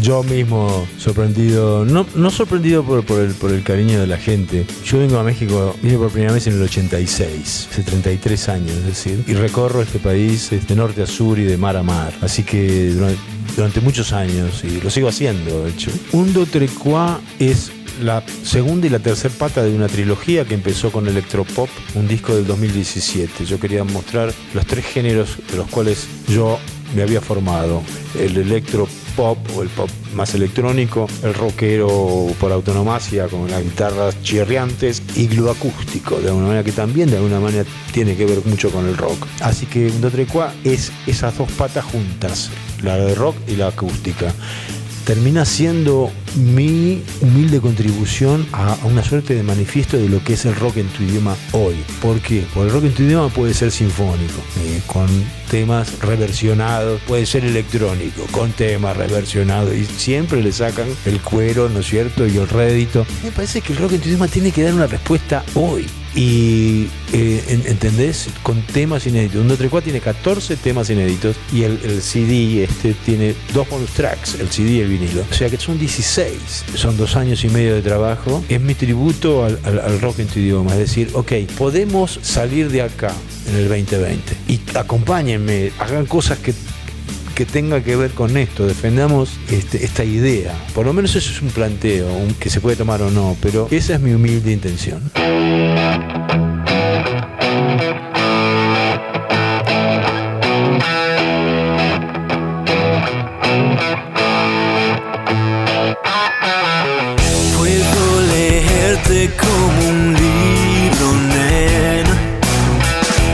yo 0.00 0.22
mismo 0.22 0.86
sorprendido, 0.96 1.84
no, 1.84 2.30
sorprendido 2.30 2.84
por, 2.84 3.18
el, 3.18 3.62
cariño 3.64 4.00
de 4.00 4.06
la 4.06 4.16
gente. 4.16 4.64
Yo 4.84 4.98
vengo 4.98 5.18
a 5.18 5.24
México, 5.24 5.74
vine 5.82 5.98
por 5.98 6.10
primera 6.10 6.32
vez 6.32 6.46
en 6.46 6.54
el 6.54 6.62
86, 6.62 7.68
hace 7.70 7.82
33 7.82 8.48
años, 8.48 8.70
es 8.70 8.86
decir, 8.86 9.24
y 9.26 9.34
recorro 9.34 9.82
este 9.82 9.98
país 9.98 10.50
de 10.50 10.76
norte 10.76 11.02
a 11.02 11.06
sur 11.06 11.38
y 11.38 11.44
de 11.44 11.56
mar 11.56 11.76
a 11.76 11.82
mar. 11.82 12.12
Así 12.22 12.44
que 12.44 12.94
durante, 13.56 13.80
muchos 13.80 14.12
años, 14.12 14.62
y 14.62 14.80
lo 14.80 14.90
sigo 14.90 15.08
haciendo, 15.08 15.64
de 15.64 15.70
hecho. 15.70 15.90
Un 16.12 16.32
do 16.32 16.46
Trecuá 16.46 17.20
es 17.40 17.72
la 18.00 18.22
segunda 18.42 18.86
y 18.86 18.90
la 18.90 18.98
tercera 18.98 19.34
pata 19.38 19.62
de 19.62 19.74
una 19.74 19.88
trilogía 19.88 20.44
que 20.44 20.54
empezó 20.54 20.90
con 20.90 21.06
Electropop, 21.08 21.68
un 21.94 22.08
disco 22.08 22.34
del 22.34 22.46
2017. 22.46 23.44
Yo 23.44 23.58
quería 23.58 23.84
mostrar 23.84 24.32
los 24.54 24.66
tres 24.66 24.84
géneros 24.86 25.36
de 25.50 25.56
los 25.56 25.68
cuales 25.68 26.06
yo 26.28 26.58
me 26.94 27.02
había 27.02 27.20
formado. 27.20 27.82
El 28.18 28.36
electropop 28.36 29.38
o 29.56 29.62
el 29.62 29.68
pop 29.68 29.90
más 30.14 30.34
electrónico, 30.34 31.06
el 31.22 31.34
rockero 31.34 32.26
por 32.40 32.52
autonomacia 32.52 33.26
con 33.26 33.50
las 33.50 33.62
guitarras 33.62 34.22
chirriantes 34.22 35.02
y 35.16 35.28
lo 35.28 35.50
acústico, 35.50 36.20
de 36.20 36.28
alguna 36.28 36.46
manera 36.46 36.64
que 36.64 36.72
también 36.72 37.10
de 37.10 37.16
alguna 37.16 37.40
manera 37.40 37.64
tiene 37.92 38.16
que 38.16 38.24
ver 38.24 38.44
mucho 38.46 38.70
con 38.70 38.86
el 38.86 38.96
rock. 38.96 39.26
Así 39.40 39.66
que 39.66 39.90
Dotrecua 39.90 40.54
es 40.64 40.92
esas 41.06 41.36
dos 41.36 41.50
patas 41.52 41.84
juntas, 41.84 42.50
la 42.82 42.96
de 42.96 43.14
rock 43.14 43.36
y 43.48 43.56
la 43.56 43.68
acústica 43.68 44.32
termina 45.08 45.46
siendo 45.46 46.10
mi 46.36 47.02
humilde 47.22 47.62
contribución 47.62 48.46
a, 48.52 48.76
una 48.84 49.02
suerte 49.02 49.34
de 49.34 49.42
manifiesto 49.42 49.96
de 49.96 50.06
lo 50.06 50.22
que 50.22 50.34
es 50.34 50.44
el 50.44 50.54
rock 50.54 50.76
en 50.76 50.88
tu 50.88 51.02
idioma 51.02 51.34
hoy. 51.52 51.76
¿Por 52.02 52.20
qué? 52.20 52.44
Porque 52.52 52.68
el 52.68 52.74
rock 52.74 52.84
en 52.84 52.92
tu 52.92 53.02
idioma 53.04 53.30
puede 53.30 53.54
ser 53.54 53.70
sinfónico, 53.70 54.42
eh, 54.60 54.82
con 54.86 55.06
temas 55.50 55.98
reversionados, 56.00 57.00
puede 57.08 57.24
ser 57.24 57.46
electrónico, 57.46 58.26
con 58.32 58.52
temas 58.52 58.98
reversionados, 58.98 59.74
y 59.74 59.86
siempre 59.86 60.42
le 60.42 60.52
sacan 60.52 60.88
el 61.06 61.22
cuero, 61.22 61.70
¿no 61.70 61.80
es 61.80 61.86
cierto? 61.86 62.26
Y 62.26 62.36
el 62.36 62.46
rédito. 62.46 63.06
Me 63.24 63.30
parece 63.30 63.62
que 63.62 63.72
el 63.72 63.78
rock 63.78 63.92
en 63.92 64.00
tu 64.00 64.08
idioma 64.10 64.28
tiene 64.28 64.52
que 64.52 64.62
dar 64.62 64.74
una 64.74 64.88
respuesta 64.88 65.42
hoy. 65.54 65.86
Y 66.14 66.86
eh, 67.12 67.42
en- 67.48 67.66
¿entendés? 67.66 68.28
Con 68.42 68.62
temas 68.62 69.06
inéditos. 69.06 69.40
Un 69.40 69.48
4 69.56 69.82
tiene 69.82 70.00
14 70.00 70.56
temas 70.56 70.90
inéditos 70.90 71.36
y 71.52 71.62
el, 71.62 71.78
el 71.84 72.00
CD 72.02 72.64
este 72.64 72.94
tiene 73.04 73.34
dos 73.54 73.68
bonus 73.68 73.90
tracks, 73.90 74.34
el 74.40 74.48
CD 74.48 74.70
y 74.70 74.80
el 74.80 74.88
vinilo. 74.88 75.24
O 75.30 75.34
sea 75.34 75.48
que 75.50 75.56
son 75.58 75.78
16. 75.78 76.64
Son 76.74 76.96
dos 76.96 77.16
años 77.16 77.44
y 77.44 77.48
medio 77.48 77.74
de 77.74 77.82
trabajo. 77.82 78.42
Es 78.48 78.60
mi 78.60 78.74
tributo 78.74 79.44
al, 79.44 79.58
al- 79.64 79.80
al 79.80 80.00
rock 80.00 80.20
en 80.20 80.26
tu 80.28 80.38
idioma. 80.40 80.72
Es 80.72 80.78
decir, 80.78 81.10
ok, 81.14 81.32
podemos 81.56 82.18
salir 82.22 82.70
de 82.70 82.82
acá 82.82 83.12
en 83.50 83.56
el 83.56 83.68
2020 83.68 84.36
y 84.48 84.60
acompáñenme, 84.74 85.72
hagan 85.78 86.06
cosas 86.06 86.38
que 86.38 86.52
que 87.38 87.46
tenga 87.46 87.80
que 87.84 87.94
ver 87.94 88.10
con 88.10 88.36
esto, 88.36 88.66
defendamos 88.66 89.38
este, 89.48 89.84
esta 89.84 90.02
idea. 90.02 90.52
Por 90.74 90.86
lo 90.86 90.92
menos 90.92 91.14
eso 91.14 91.30
es 91.30 91.40
un 91.40 91.50
planteo, 91.50 92.08
que 92.40 92.50
se 92.50 92.60
puede 92.60 92.74
tomar 92.74 93.00
o 93.00 93.12
no, 93.12 93.36
pero 93.40 93.68
esa 93.70 93.94
es 93.94 94.00
mi 94.00 94.12
humilde 94.12 94.50
intención. 94.50 95.08
Como 109.36 109.88
un 109.88 110.14
libro, 110.14 111.12
nena. 111.32 112.14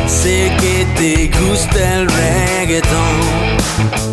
Sé 0.06 0.52
que 0.60 0.86
te 0.96 1.30
gusta 1.38 1.94
el 1.96 2.08
reggaetón. 2.08 3.53
Voy 3.76 4.03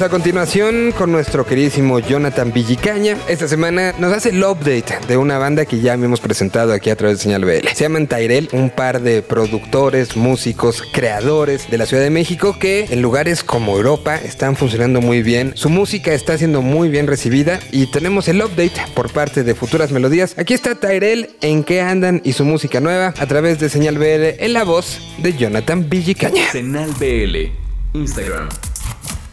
A 0.00 0.08
continuación 0.08 0.92
con 0.96 1.12
nuestro 1.12 1.44
queridísimo 1.44 1.98
Jonathan 1.98 2.54
Villicaña. 2.54 3.18
Esta 3.28 3.46
semana 3.46 3.92
nos 3.98 4.14
hace 4.14 4.30
el 4.30 4.42
update 4.42 4.98
de 5.06 5.18
una 5.18 5.36
banda 5.36 5.66
que 5.66 5.80
ya 5.80 5.92
hemos 5.92 6.20
presentado 6.20 6.72
aquí 6.72 6.88
a 6.88 6.96
través 6.96 7.18
de 7.18 7.24
Señal 7.24 7.44
BL. 7.44 7.68
Se 7.74 7.84
llaman 7.84 8.06
Tyrell, 8.06 8.48
un 8.52 8.70
par 8.70 9.02
de 9.02 9.20
productores, 9.20 10.16
músicos, 10.16 10.82
creadores 10.90 11.70
de 11.70 11.76
la 11.76 11.84
Ciudad 11.84 12.02
de 12.02 12.08
México 12.08 12.56
que 12.58 12.86
en 12.88 13.02
lugares 13.02 13.44
como 13.44 13.76
Europa 13.76 14.16
están 14.16 14.56
funcionando 14.56 15.02
muy 15.02 15.22
bien. 15.22 15.52
Su 15.54 15.68
música 15.68 16.14
está 16.14 16.38
siendo 16.38 16.62
muy 16.62 16.88
bien 16.88 17.06
recibida 17.06 17.60
y 17.70 17.90
tenemos 17.90 18.26
el 18.28 18.40
update 18.42 18.72
por 18.94 19.12
parte 19.12 19.44
de 19.44 19.54
Futuras 19.54 19.92
Melodías. 19.92 20.34
Aquí 20.38 20.54
está 20.54 20.76
Tyrell, 20.76 21.36
en 21.42 21.62
qué 21.62 21.82
andan 21.82 22.22
y 22.24 22.32
su 22.32 22.46
música 22.46 22.80
nueva 22.80 23.12
a 23.18 23.26
través 23.26 23.60
de 23.60 23.68
Señal 23.68 23.98
BL 23.98 24.42
en 24.42 24.54
la 24.54 24.64
voz 24.64 24.98
de 25.18 25.36
Jonathan 25.36 25.90
Villicaña. 25.90 26.46
BL. 26.54 27.50
Instagram. 27.92 28.48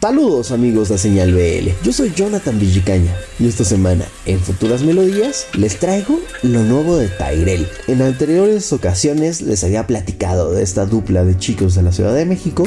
Saludos 0.00 0.52
amigos 0.52 0.90
de 0.90 0.96
Señal 0.96 1.32
BL, 1.32 1.70
yo 1.82 1.92
soy 1.92 2.12
Jonathan 2.14 2.56
Villicaña 2.56 3.12
y 3.40 3.48
esta 3.48 3.64
semana 3.64 4.04
en 4.26 4.38
Futuras 4.38 4.82
Melodías 4.82 5.48
les 5.54 5.80
traigo 5.80 6.20
lo 6.44 6.62
nuevo 6.62 6.96
de 6.96 7.08
Tyrell. 7.08 7.66
En 7.88 8.02
anteriores 8.02 8.72
ocasiones 8.72 9.42
les 9.42 9.64
había 9.64 9.88
platicado 9.88 10.52
de 10.52 10.62
esta 10.62 10.86
dupla 10.86 11.24
de 11.24 11.36
chicos 11.36 11.74
de 11.74 11.82
la 11.82 11.90
Ciudad 11.90 12.14
de 12.14 12.26
México 12.26 12.62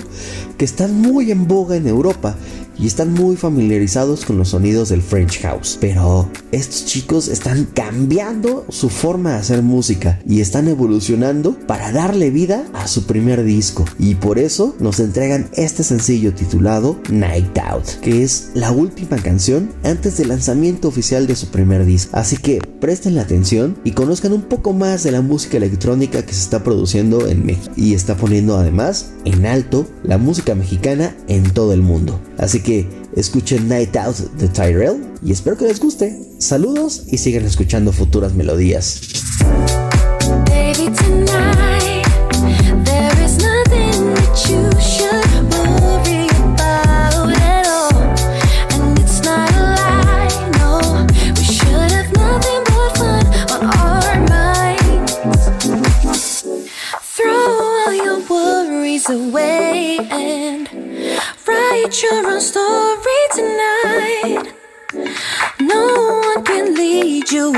que 0.58 0.66
están 0.66 0.94
muy 0.94 1.32
en 1.32 1.48
boga 1.48 1.78
en 1.78 1.88
Europa 1.88 2.36
y 2.82 2.88
están 2.88 3.14
muy 3.14 3.38
familiarizados 3.38 4.26
con 4.26 4.38
los 4.38 4.50
sonidos 4.50 4.90
del 4.90 5.04
French 5.04 5.40
House. 5.42 5.78
Pero 5.80 6.30
estos 6.52 6.86
chicos 6.86 7.28
están 7.28 7.66
cambiando 7.66 8.66
su 8.70 8.90
forma 8.90 9.34
de 9.34 9.38
hacer 9.38 9.62
música 9.62 10.20
y 10.28 10.42
están 10.42 10.68
evolucionando 10.68 11.58
para 11.68 11.92
darle 11.92 12.32
vida 12.32 12.66
a 12.74 12.88
su 12.88 13.06
primer 13.06 13.44
disco. 13.44 13.86
Y 14.00 14.16
por 14.16 14.40
eso 14.40 14.76
nos 14.80 15.00
entregan 15.00 15.50
este 15.54 15.84
sencillo 15.84 16.34
titulado 16.34 17.00
Night 17.12 17.58
Out, 17.60 17.86
que 18.02 18.24
es 18.24 18.50
la 18.56 18.72
última 18.72 19.18
canción 19.18 19.70
antes 19.84 20.18
del 20.18 20.30
lanzamiento 20.30 20.88
oficial 20.88 21.28
de 21.28 21.36
su 21.36 21.48
primer 21.48 21.86
disco. 21.86 22.18
Así 22.18 22.38
que 22.38 22.60
presten 22.80 23.16
la 23.16 23.22
atención 23.22 23.78
y 23.84 23.92
conozcan 23.92 24.34
un 24.34 24.42
poco 24.42 24.74
más 24.74 25.04
de 25.04 25.12
la 25.12 25.22
música 25.22 25.58
electrónica 25.58 26.26
que 26.26 26.34
se 26.34 26.42
está 26.42 26.64
produciendo 26.64 27.28
en 27.28 27.46
México. 27.46 27.72
Y 27.76 27.94
está 27.94 28.18
poniendo 28.18 28.58
además 28.58 29.12
en 29.26 29.46
alto 29.46 29.88
la 30.04 30.18
música 30.18 30.56
mexicana 30.56 31.16
en 31.28 31.44
todo 31.44 31.74
el 31.74 31.84
mundo. 31.84 32.20
Así 32.38 32.62
que 32.62 32.71
escuchen 33.16 33.68
Night 33.68 33.96
Out 33.96 34.18
de 34.38 34.48
Tyrell 34.48 35.04
y 35.24 35.32
espero 35.32 35.58
que 35.58 35.66
les 35.66 35.80
guste. 35.80 36.20
Saludos 36.40 37.04
y 37.08 37.18
sigan 37.18 37.46
escuchando 37.46 37.92
futuras 37.92 38.34
melodías. 38.34 39.02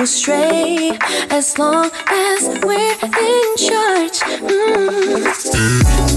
Astray 0.04 0.92
as 1.30 1.58
long 1.58 1.90
as 2.08 2.50
we're 2.66 2.98
in 3.02 3.56
charge. 3.56 4.20
Mm. 4.44 6.13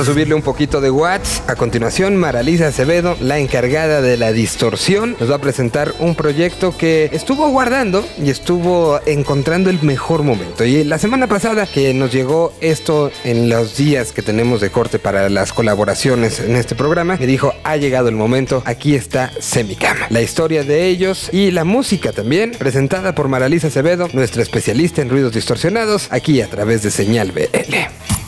A 0.00 0.04
subirle 0.04 0.34
un 0.34 0.40
poquito 0.40 0.80
de 0.80 0.90
watts. 0.90 1.42
A 1.46 1.56
continuación, 1.56 2.16
Maralisa 2.16 2.68
Acevedo, 2.68 3.16
la 3.20 3.38
encargada 3.38 4.00
de 4.00 4.16
la 4.16 4.32
distorsión, 4.32 5.14
nos 5.20 5.30
va 5.30 5.34
a 5.34 5.40
presentar 5.40 5.92
un 5.98 6.14
proyecto 6.14 6.74
que 6.74 7.10
estuvo 7.12 7.48
guardando 7.50 8.06
y 8.16 8.30
estuvo 8.30 8.98
encontrando 9.04 9.68
el 9.68 9.82
mejor 9.82 10.22
momento. 10.22 10.64
Y 10.64 10.84
la 10.84 10.98
semana 10.98 11.26
pasada 11.26 11.66
que 11.66 11.92
nos 11.92 12.12
llegó 12.12 12.54
esto 12.62 13.10
en 13.24 13.50
los 13.50 13.76
días 13.76 14.12
que 14.12 14.22
tenemos 14.22 14.62
de 14.62 14.70
corte 14.70 14.98
para 14.98 15.28
las 15.28 15.52
colaboraciones 15.52 16.40
en 16.40 16.56
este 16.56 16.74
programa, 16.74 17.16
me 17.18 17.26
dijo, 17.26 17.52
ha 17.62 17.76
llegado 17.76 18.08
el 18.08 18.16
momento, 18.16 18.62
aquí 18.64 18.94
está 18.94 19.30
Semicam. 19.38 19.98
La 20.08 20.22
historia 20.22 20.64
de 20.64 20.86
ellos 20.86 21.28
y 21.30 21.50
la 21.50 21.64
música 21.64 22.12
también, 22.12 22.52
presentada 22.52 23.14
por 23.14 23.28
Maralisa 23.28 23.66
Acevedo, 23.66 24.08
nuestra 24.14 24.42
especialista 24.42 25.02
en 25.02 25.10
ruidos 25.10 25.34
distorsionados, 25.34 26.08
aquí 26.10 26.40
a 26.40 26.48
través 26.48 26.82
de 26.82 26.90
Señal 26.90 27.32
BL. 27.32 28.19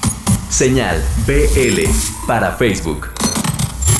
Señal 0.52 1.02
BL 1.26 1.88
para 2.26 2.52
Facebook. 2.52 3.21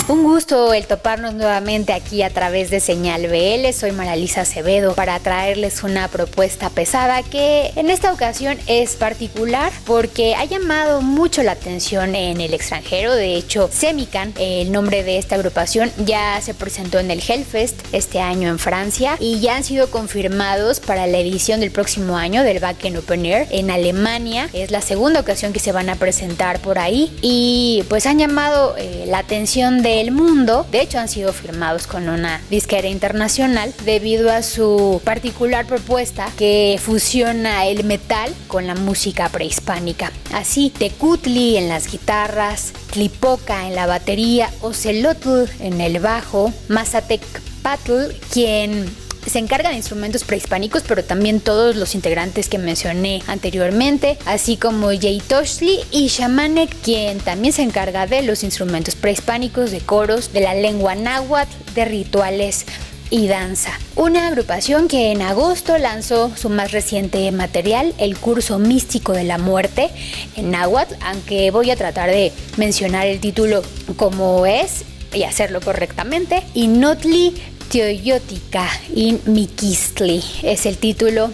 Un 0.08 0.24
gusto 0.24 0.74
el 0.74 0.86
toparnos 0.86 1.34
nuevamente 1.34 1.92
aquí 1.92 2.22
a 2.22 2.30
través 2.30 2.70
de 2.70 2.80
Señal 2.80 3.28
BL. 3.28 3.72
Soy 3.72 3.92
Maralisa 3.92 4.40
Acevedo 4.40 4.94
para 4.94 5.18
traerles 5.20 5.84
una 5.84 6.08
propuesta 6.08 6.70
pesada 6.70 7.22
que 7.22 7.70
en 7.76 7.88
esta 7.88 8.12
ocasión 8.12 8.58
es 8.66 8.96
particular 8.96 9.72
porque 9.86 10.34
ha 10.34 10.44
llamado 10.44 11.02
mucho 11.02 11.44
la 11.44 11.52
atención 11.52 12.16
en 12.16 12.40
el 12.40 12.52
extranjero. 12.52 13.14
De 13.14 13.36
hecho, 13.36 13.70
Semican, 13.72 14.34
el 14.38 14.72
nombre 14.72 15.04
de 15.04 15.18
esta 15.18 15.36
agrupación, 15.36 15.92
ya 16.04 16.40
se 16.42 16.52
presentó 16.52 16.98
en 16.98 17.12
el 17.12 17.22
Hellfest 17.26 17.80
este 17.92 18.20
año 18.20 18.48
en 18.48 18.58
Francia 18.58 19.16
y 19.20 19.38
ya 19.38 19.56
han 19.56 19.64
sido 19.64 19.88
confirmados 19.88 20.80
para 20.80 21.06
la 21.06 21.18
edición 21.18 21.60
del 21.60 21.70
próximo 21.70 22.16
año 22.16 22.42
del 22.42 22.60
Wacken 22.62 22.96
Open 22.96 23.24
Air 23.24 23.46
en 23.50 23.70
Alemania. 23.70 24.50
Es 24.52 24.72
la 24.72 24.82
segunda 24.82 25.20
ocasión 25.20 25.52
que 25.52 25.60
se 25.60 25.70
van 25.70 25.88
a 25.88 25.96
presentar 25.96 26.58
por 26.58 26.80
ahí 26.80 27.16
y 27.22 27.84
pues 27.88 28.06
han 28.06 28.18
llamado 28.18 28.74
eh, 28.76 29.04
la 29.06 29.18
atención 29.18 29.80
de 29.82 29.91
el 30.00 30.10
mundo. 30.10 30.66
De 30.70 30.80
hecho, 30.80 30.98
han 30.98 31.08
sido 31.08 31.32
firmados 31.32 31.86
con 31.86 32.08
una 32.08 32.40
disquera 32.50 32.88
internacional 32.88 33.72
debido 33.84 34.30
a 34.30 34.42
su 34.42 35.00
particular 35.04 35.66
propuesta 35.66 36.28
que 36.36 36.78
fusiona 36.82 37.66
el 37.66 37.84
metal 37.84 38.32
con 38.48 38.66
la 38.66 38.74
música 38.74 39.28
prehispánica. 39.28 40.12
Así, 40.32 40.70
Tecutli 40.70 41.56
en 41.56 41.68
las 41.68 41.90
guitarras, 41.90 42.72
Tlipoca 42.90 43.66
en 43.66 43.74
la 43.74 43.86
batería, 43.86 44.50
Ocelotl 44.60 45.44
en 45.60 45.80
el 45.80 45.98
bajo, 45.98 46.52
Mazatec 46.68 47.22
Patl, 47.62 48.12
quien 48.30 48.90
se 49.26 49.38
encarga 49.38 49.70
de 49.70 49.76
instrumentos 49.76 50.24
prehispánicos, 50.24 50.82
pero 50.86 51.04
también 51.04 51.40
todos 51.40 51.76
los 51.76 51.94
integrantes 51.94 52.48
que 52.48 52.58
mencioné 52.58 53.22
anteriormente, 53.26 54.18
así 54.26 54.56
como 54.56 54.88
Jay 54.88 55.20
Toshley 55.26 55.80
y 55.90 56.08
Shamanek, 56.08 56.74
quien 56.82 57.18
también 57.18 57.52
se 57.52 57.62
encarga 57.62 58.06
de 58.06 58.22
los 58.22 58.42
instrumentos 58.42 58.94
prehispánicos, 58.94 59.70
de 59.70 59.80
coros, 59.80 60.32
de 60.32 60.40
la 60.40 60.54
lengua 60.54 60.94
náhuatl, 60.94 61.52
de 61.74 61.84
rituales 61.84 62.66
y 63.10 63.28
danza. 63.28 63.78
Una 63.94 64.28
agrupación 64.28 64.88
que 64.88 65.12
en 65.12 65.20
agosto 65.20 65.76
lanzó 65.76 66.32
su 66.34 66.48
más 66.48 66.72
reciente 66.72 67.30
material, 67.30 67.94
el 67.98 68.16
curso 68.16 68.58
místico 68.58 69.12
de 69.12 69.24
la 69.24 69.36
muerte 69.36 69.90
en 70.34 70.50
náhuatl, 70.50 70.94
aunque 71.04 71.50
voy 71.50 71.70
a 71.70 71.76
tratar 71.76 72.10
de 72.10 72.32
mencionar 72.56 73.06
el 73.06 73.20
título 73.20 73.62
como 73.96 74.46
es 74.46 74.84
y 75.12 75.24
hacerlo 75.24 75.60
correctamente. 75.60 76.42
Inotli 76.54 77.34
Teoyotica 77.72 78.68
in 78.94 79.18
Mikistli 79.24 80.22
es 80.42 80.66
el 80.66 80.76
título 80.76 81.30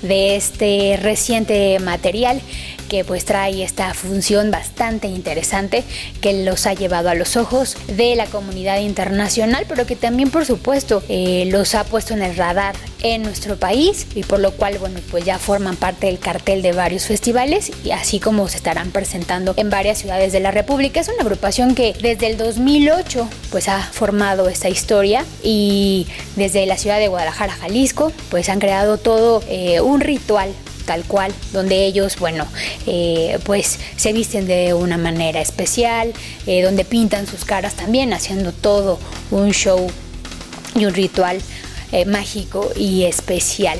de 0.00 0.36
este 0.36 0.96
reciente 0.96 1.78
material 1.80 2.40
que 2.92 3.04
pues 3.04 3.24
trae 3.24 3.62
esta 3.62 3.94
función 3.94 4.50
bastante 4.50 5.08
interesante 5.08 5.82
que 6.20 6.44
los 6.44 6.66
ha 6.66 6.74
llevado 6.74 7.08
a 7.08 7.14
los 7.14 7.38
ojos 7.38 7.78
de 7.86 8.14
la 8.16 8.26
comunidad 8.26 8.80
internacional, 8.80 9.64
pero 9.66 9.86
que 9.86 9.96
también 9.96 10.30
por 10.30 10.44
supuesto 10.44 11.02
eh, 11.08 11.48
los 11.50 11.74
ha 11.74 11.84
puesto 11.84 12.12
en 12.12 12.20
el 12.20 12.36
radar 12.36 12.76
en 13.02 13.22
nuestro 13.22 13.56
país 13.56 14.06
y 14.14 14.24
por 14.24 14.40
lo 14.40 14.52
cual 14.52 14.76
bueno 14.76 15.00
pues 15.10 15.24
ya 15.24 15.38
forman 15.38 15.76
parte 15.76 16.08
del 16.08 16.18
cartel 16.18 16.60
de 16.60 16.72
varios 16.72 17.06
festivales 17.06 17.72
y 17.82 17.92
así 17.92 18.20
como 18.20 18.46
se 18.50 18.58
estarán 18.58 18.90
presentando 18.90 19.54
en 19.56 19.70
varias 19.70 19.96
ciudades 19.96 20.30
de 20.32 20.40
la 20.40 20.50
República. 20.50 21.00
Es 21.00 21.08
una 21.08 21.22
agrupación 21.22 21.74
que 21.74 21.94
desde 22.02 22.26
el 22.26 22.36
2008 22.36 23.26
pues 23.50 23.70
ha 23.70 23.80
formado 23.80 24.50
esta 24.50 24.68
historia 24.68 25.24
y 25.42 26.06
desde 26.36 26.66
la 26.66 26.76
ciudad 26.76 26.98
de 26.98 27.08
Guadalajara, 27.08 27.54
Jalisco 27.54 28.12
pues 28.30 28.50
han 28.50 28.60
creado 28.60 28.98
todo 28.98 29.42
eh, 29.48 29.80
un 29.80 30.02
ritual 30.02 30.52
tal 30.92 31.04
cual, 31.04 31.32
donde 31.54 31.86
ellos, 31.86 32.18
bueno, 32.18 32.46
eh, 32.86 33.38
pues 33.44 33.78
se 33.96 34.12
visten 34.12 34.46
de 34.46 34.74
una 34.74 34.98
manera 34.98 35.40
especial, 35.40 36.12
eh, 36.46 36.60
donde 36.60 36.84
pintan 36.84 37.26
sus 37.26 37.46
caras 37.46 37.72
también, 37.76 38.12
haciendo 38.12 38.52
todo 38.52 38.98
un 39.30 39.52
show 39.52 39.90
y 40.74 40.84
un 40.84 40.92
ritual 40.92 41.40
eh, 41.92 42.04
mágico 42.04 42.70
y 42.76 43.04
especial. 43.04 43.78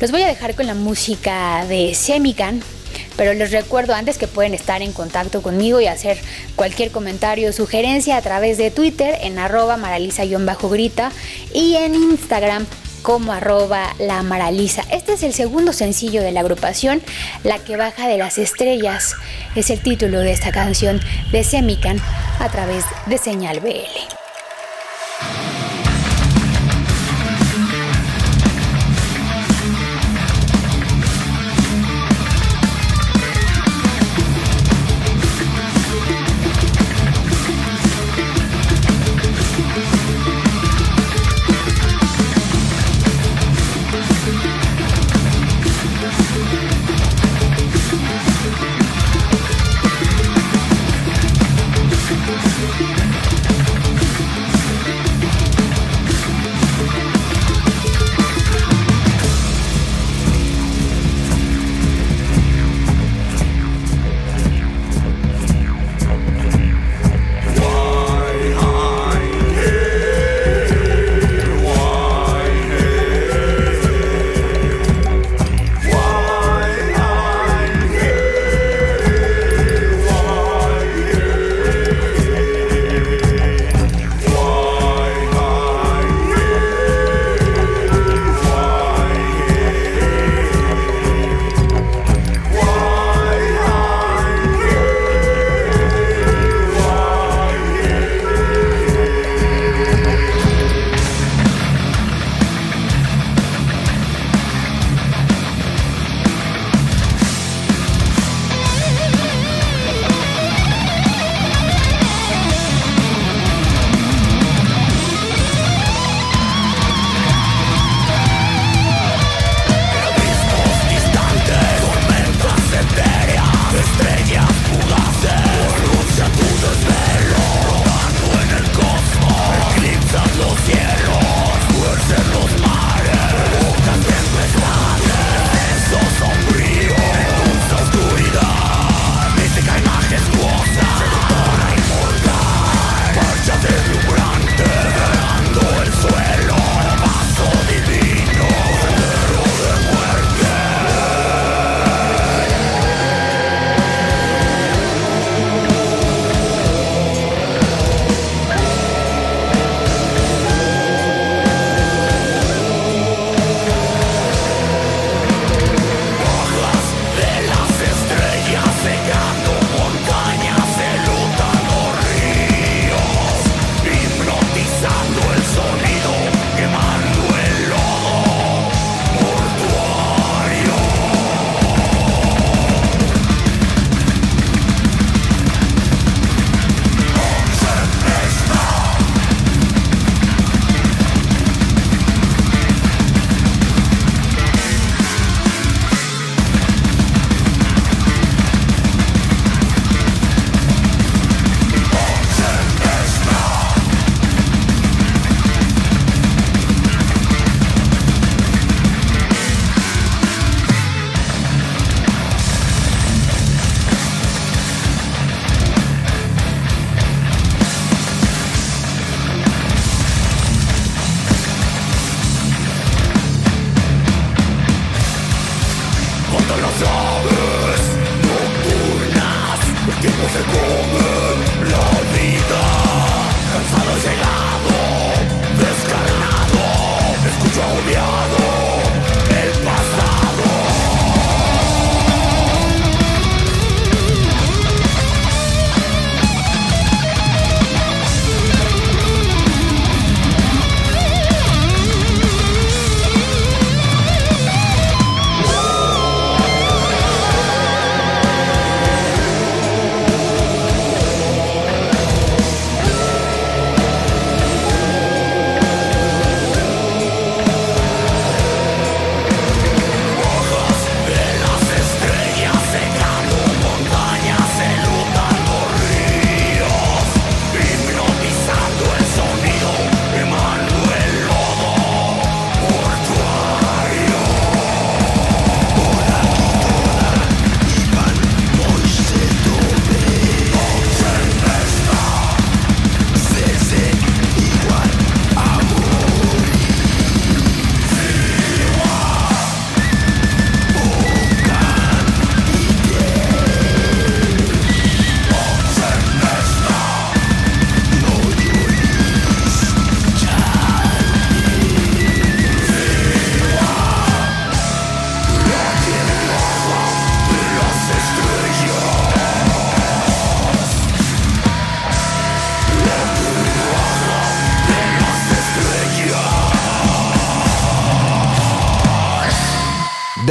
Los 0.00 0.10
voy 0.10 0.20
a 0.20 0.26
dejar 0.26 0.54
con 0.54 0.66
la 0.66 0.74
música 0.74 1.64
de 1.64 1.94
Semican, 1.94 2.62
pero 3.16 3.32
les 3.32 3.50
recuerdo 3.50 3.94
antes 3.94 4.18
que 4.18 4.28
pueden 4.28 4.52
estar 4.52 4.82
en 4.82 4.92
contacto 4.92 5.40
conmigo 5.40 5.80
y 5.80 5.86
hacer 5.86 6.18
cualquier 6.56 6.90
comentario 6.90 7.48
o 7.48 7.52
sugerencia 7.54 8.18
a 8.18 8.22
través 8.22 8.58
de 8.58 8.70
Twitter 8.70 9.16
en 9.22 9.38
arroba 9.38 9.78
maraliza-grita 9.78 11.10
y 11.54 11.76
en 11.76 11.94
Instagram 11.94 12.66
como 13.04 13.32
arroba 13.32 13.94
la 13.98 14.22
maraliza. 14.22 14.82
Este 14.90 15.12
es 15.12 15.22
el 15.22 15.34
segundo 15.34 15.74
sencillo 15.74 16.22
de 16.22 16.32
la 16.32 16.40
agrupación, 16.40 17.02
La 17.44 17.58
que 17.58 17.76
baja 17.76 18.08
de 18.08 18.16
las 18.16 18.38
estrellas. 18.38 19.14
Es 19.54 19.68
el 19.68 19.80
título 19.80 20.20
de 20.20 20.32
esta 20.32 20.50
canción 20.50 21.00
de 21.30 21.44
Semican 21.44 22.00
a 22.40 22.48
través 22.48 22.84
de 23.04 23.18
Señal 23.18 23.60
BL. 23.60 25.53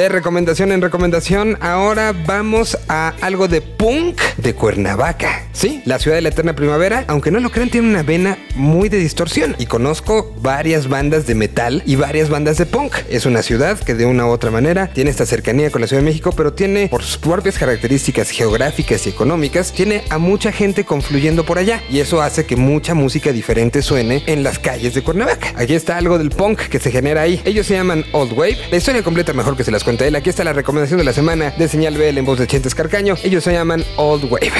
De 0.03 0.09
recomendación 0.09 0.73
en 0.73 0.81
recomendación, 0.81 1.57
ahora 1.61 2.13
vamos 2.25 2.77
a 2.89 3.13
algo 3.21 3.47
de 3.47 3.61
punk 3.61 4.19
de 4.35 4.53
Cuernavaca. 4.53 5.47
Sí, 5.53 5.81
la 5.85 5.97
ciudad 5.97 6.17
de 6.17 6.21
la 6.21 6.27
eterna 6.27 6.57
primavera, 6.57 7.05
aunque 7.07 7.31
no 7.31 7.39
lo 7.39 7.51
crean, 7.51 7.69
tiene 7.69 7.87
una 7.87 8.03
vena 8.03 8.37
muy 8.55 8.89
de 8.89 8.97
distorsión. 8.97 9.55
Y 9.59 9.65
conozco 9.65 10.35
varias 10.41 10.89
bandas 10.89 11.25
de 11.25 11.35
metal 11.35 11.83
y 11.85 11.95
varias 11.95 12.29
bandas 12.29 12.57
de 12.57 12.65
punk. 12.65 12.95
Es 13.09 13.25
una 13.25 13.43
ciudad 13.43 13.79
que 13.79 13.93
de 13.93 14.05
una 14.05 14.25
u 14.25 14.31
otra 14.31 14.51
manera 14.51 14.87
tiene 14.87 15.09
esta 15.09 15.25
cercanía 15.25 15.71
con 15.71 15.79
la 15.79 15.87
Ciudad 15.87 16.01
de 16.01 16.09
México, 16.09 16.33
pero 16.35 16.51
tiene, 16.51 16.89
por 16.89 17.03
sus 17.03 17.17
propias 17.17 17.57
características 17.57 18.29
geográficas 18.29 19.07
y 19.07 19.09
económicas, 19.09 19.71
tiene 19.71 20.03
a 20.09 20.17
mucha 20.17 20.51
gente 20.51 20.83
confluyendo 20.83 21.45
por 21.45 21.59
allá. 21.59 21.81
Y 21.89 21.99
eso 21.99 22.21
hace 22.21 22.45
que 22.45 22.57
mucha 22.57 22.93
música 22.93 23.31
diferente 23.31 23.81
suene 23.81 24.21
en 24.25 24.43
las 24.43 24.59
calles 24.59 24.95
de 24.95 25.01
Cuernavaca. 25.01 25.53
Aquí 25.55 25.75
está 25.75 25.95
algo 25.95 26.17
del 26.17 26.31
punk 26.31 26.59
que 26.59 26.79
se 26.79 26.91
genera 26.91 27.21
ahí. 27.21 27.41
Ellos 27.45 27.67
se 27.67 27.75
llaman 27.75 28.03
Old 28.11 28.33
Wave. 28.33 28.57
La 28.69 28.75
historia 28.75 29.01
completa 29.01 29.31
mejor 29.31 29.55
que 29.55 29.63
se 29.63 29.71
las 29.71 29.85
Aquí 30.01 30.29
está 30.29 30.43
la 30.43 30.53
recomendación 30.53 30.97
de 30.97 31.03
la 31.03 31.13
semana 31.13 31.51
de 31.51 31.67
Señal 31.67 31.95
BL 31.95 32.17
en 32.17 32.25
voz 32.25 32.39
de 32.39 32.47
Chentes 32.47 32.73
Carcaño. 32.73 33.15
Ellos 33.23 33.43
se 33.43 33.53
llaman 33.53 33.83
Old 33.97 34.25
Wave. 34.25 34.51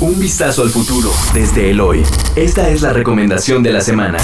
Un 0.00 0.18
vistazo 0.18 0.62
al 0.62 0.70
futuro 0.70 1.12
desde 1.32 1.70
el 1.70 1.80
hoy. 1.80 2.02
Esta 2.34 2.68
es 2.68 2.82
la 2.82 2.92
recomendación 2.92 3.62
de 3.62 3.72
la 3.72 3.80
semana. 3.80 4.18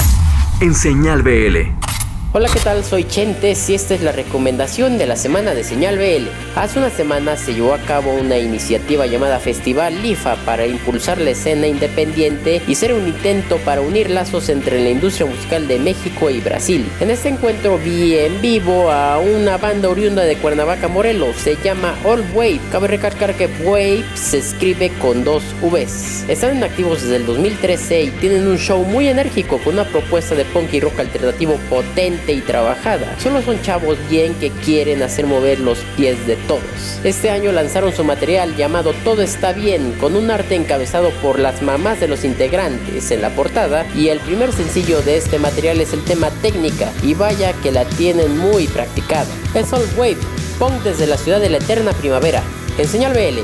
En 0.59 0.75
Señal 0.75 1.23
BL. 1.23 2.02
Hola, 2.35 2.49
¿qué 2.51 2.59
tal? 2.61 2.83
Soy 2.83 3.03
Chentes 3.03 3.69
y 3.69 3.75
esta 3.75 3.93
es 3.93 4.01
la 4.01 4.11
recomendación 4.11 4.97
de 4.97 5.05
la 5.05 5.15
semana 5.15 5.53
de 5.53 5.63
Señal 5.63 5.99
BL. 5.99 6.29
Hace 6.55 6.79
una 6.79 6.89
semana 6.89 7.37
se 7.37 7.53
llevó 7.53 7.75
a 7.75 7.77
cabo 7.77 8.11
una 8.11 8.39
iniciativa 8.39 9.05
llamada 9.05 9.39
Festival 9.39 10.01
LIFA 10.01 10.37
para 10.37 10.65
impulsar 10.65 11.21
la 11.21 11.29
escena 11.29 11.67
independiente 11.67 12.59
y 12.67 12.73
ser 12.73 12.93
un 12.93 13.05
intento 13.05 13.57
para 13.57 13.81
unir 13.81 14.09
lazos 14.09 14.49
entre 14.49 14.81
la 14.81 14.89
industria 14.89 15.27
musical 15.27 15.67
de 15.67 15.77
México 15.77 16.31
y 16.31 16.39
Brasil. 16.39 16.83
En 17.01 17.11
este 17.11 17.29
encuentro 17.29 17.77
vi 17.77 18.17
en 18.17 18.41
vivo 18.41 18.89
a 18.89 19.19
una 19.19 19.57
banda 19.57 19.89
oriunda 19.89 20.23
de 20.23 20.35
Cuernavaca, 20.35 20.87
Morelos. 20.87 21.35
Se 21.35 21.55
llama 21.63 21.95
All 22.03 22.25
Wave. 22.33 22.61
Cabe 22.71 22.87
recalcar 22.87 23.35
que 23.35 23.45
Wave 23.63 24.05
se 24.15 24.39
escribe 24.39 24.91
con 24.99 25.23
dos 25.23 25.43
Vs. 25.61 26.25
Están 26.27 26.57
en 26.57 26.63
activos 26.63 27.03
desde 27.03 27.17
el 27.17 27.27
2013 27.27 28.01
y 28.01 28.09
tienen 28.09 28.47
un 28.47 28.57
show 28.57 28.83
muy 28.83 29.07
enérgico 29.07 29.59
con 29.59 29.75
una 29.75 29.85
propuesta 29.85 30.33
de 30.33 30.45
punk 30.45 30.73
y 30.73 30.79
rock 30.79 30.97
alternativo 30.99 31.59
potente 31.69 32.22
y 32.31 32.41
trabajada. 32.41 33.15
Solo 33.19 33.41
son 33.41 33.61
chavos 33.61 33.97
bien 34.09 34.33
que 34.35 34.49
quieren 34.49 35.03
hacer 35.03 35.25
mover 35.25 35.59
los 35.59 35.79
pies 35.97 36.25
de 36.25 36.35
todos. 36.47 36.63
Este 37.03 37.29
año 37.29 37.51
lanzaron 37.51 37.93
su 37.93 38.03
material 38.03 38.55
llamado 38.55 38.93
Todo 39.03 39.21
está 39.21 39.51
bien, 39.51 39.93
con 39.99 40.15
un 40.15 40.31
arte 40.31 40.55
encabezado 40.55 41.09
por 41.21 41.39
las 41.39 41.61
mamás 41.61 41.99
de 41.99 42.07
los 42.07 42.23
integrantes 42.23 43.11
en 43.11 43.21
la 43.21 43.31
portada 43.31 43.85
y 43.95 44.09
el 44.09 44.19
primer 44.19 44.53
sencillo 44.53 45.01
de 45.01 45.17
este 45.17 45.39
material 45.39 45.81
es 45.81 45.93
el 45.93 46.03
tema 46.03 46.29
técnica 46.41 46.91
y 47.01 47.13
vaya 47.13 47.53
que 47.61 47.71
la 47.71 47.85
tienen 47.85 48.37
muy 48.37 48.67
practicada. 48.67 49.27
Es 49.53 49.73
All 49.73 49.83
Wave, 49.97 50.17
punk 50.59 50.83
desde 50.83 51.07
la 51.07 51.17
ciudad 51.17 51.41
de 51.41 51.49
la 51.49 51.57
eterna 51.57 51.91
primavera. 51.91 52.41
En 52.77 52.87
señal 52.87 53.13
BL. 53.13 53.41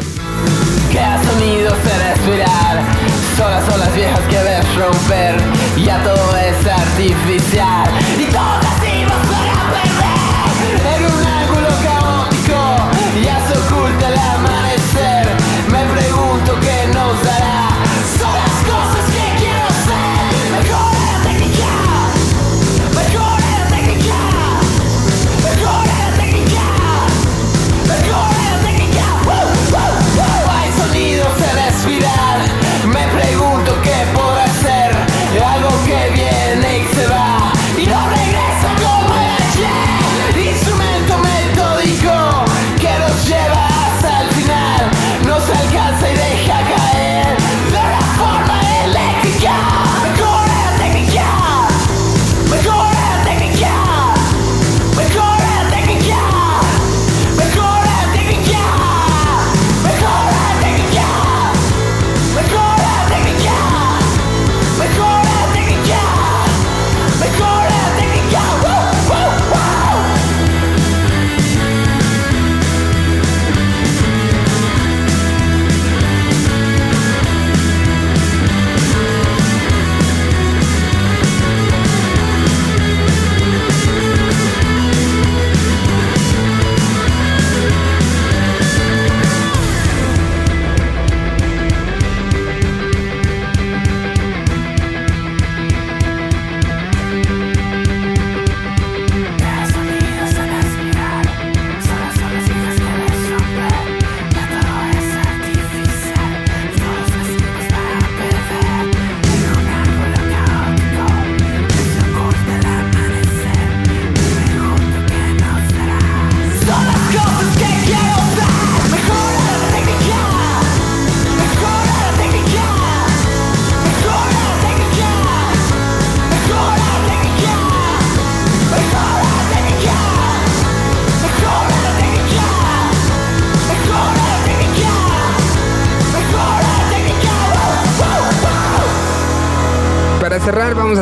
Solas 3.38 3.64
son 3.70 3.80
las 3.80 3.96
viejas 3.96 4.20
que 4.22 4.38
ves 4.44 4.76
romper 4.76 5.36
Ya 5.86 6.04
todo 6.04 6.36
es 6.36 6.68
artificial 6.68 7.90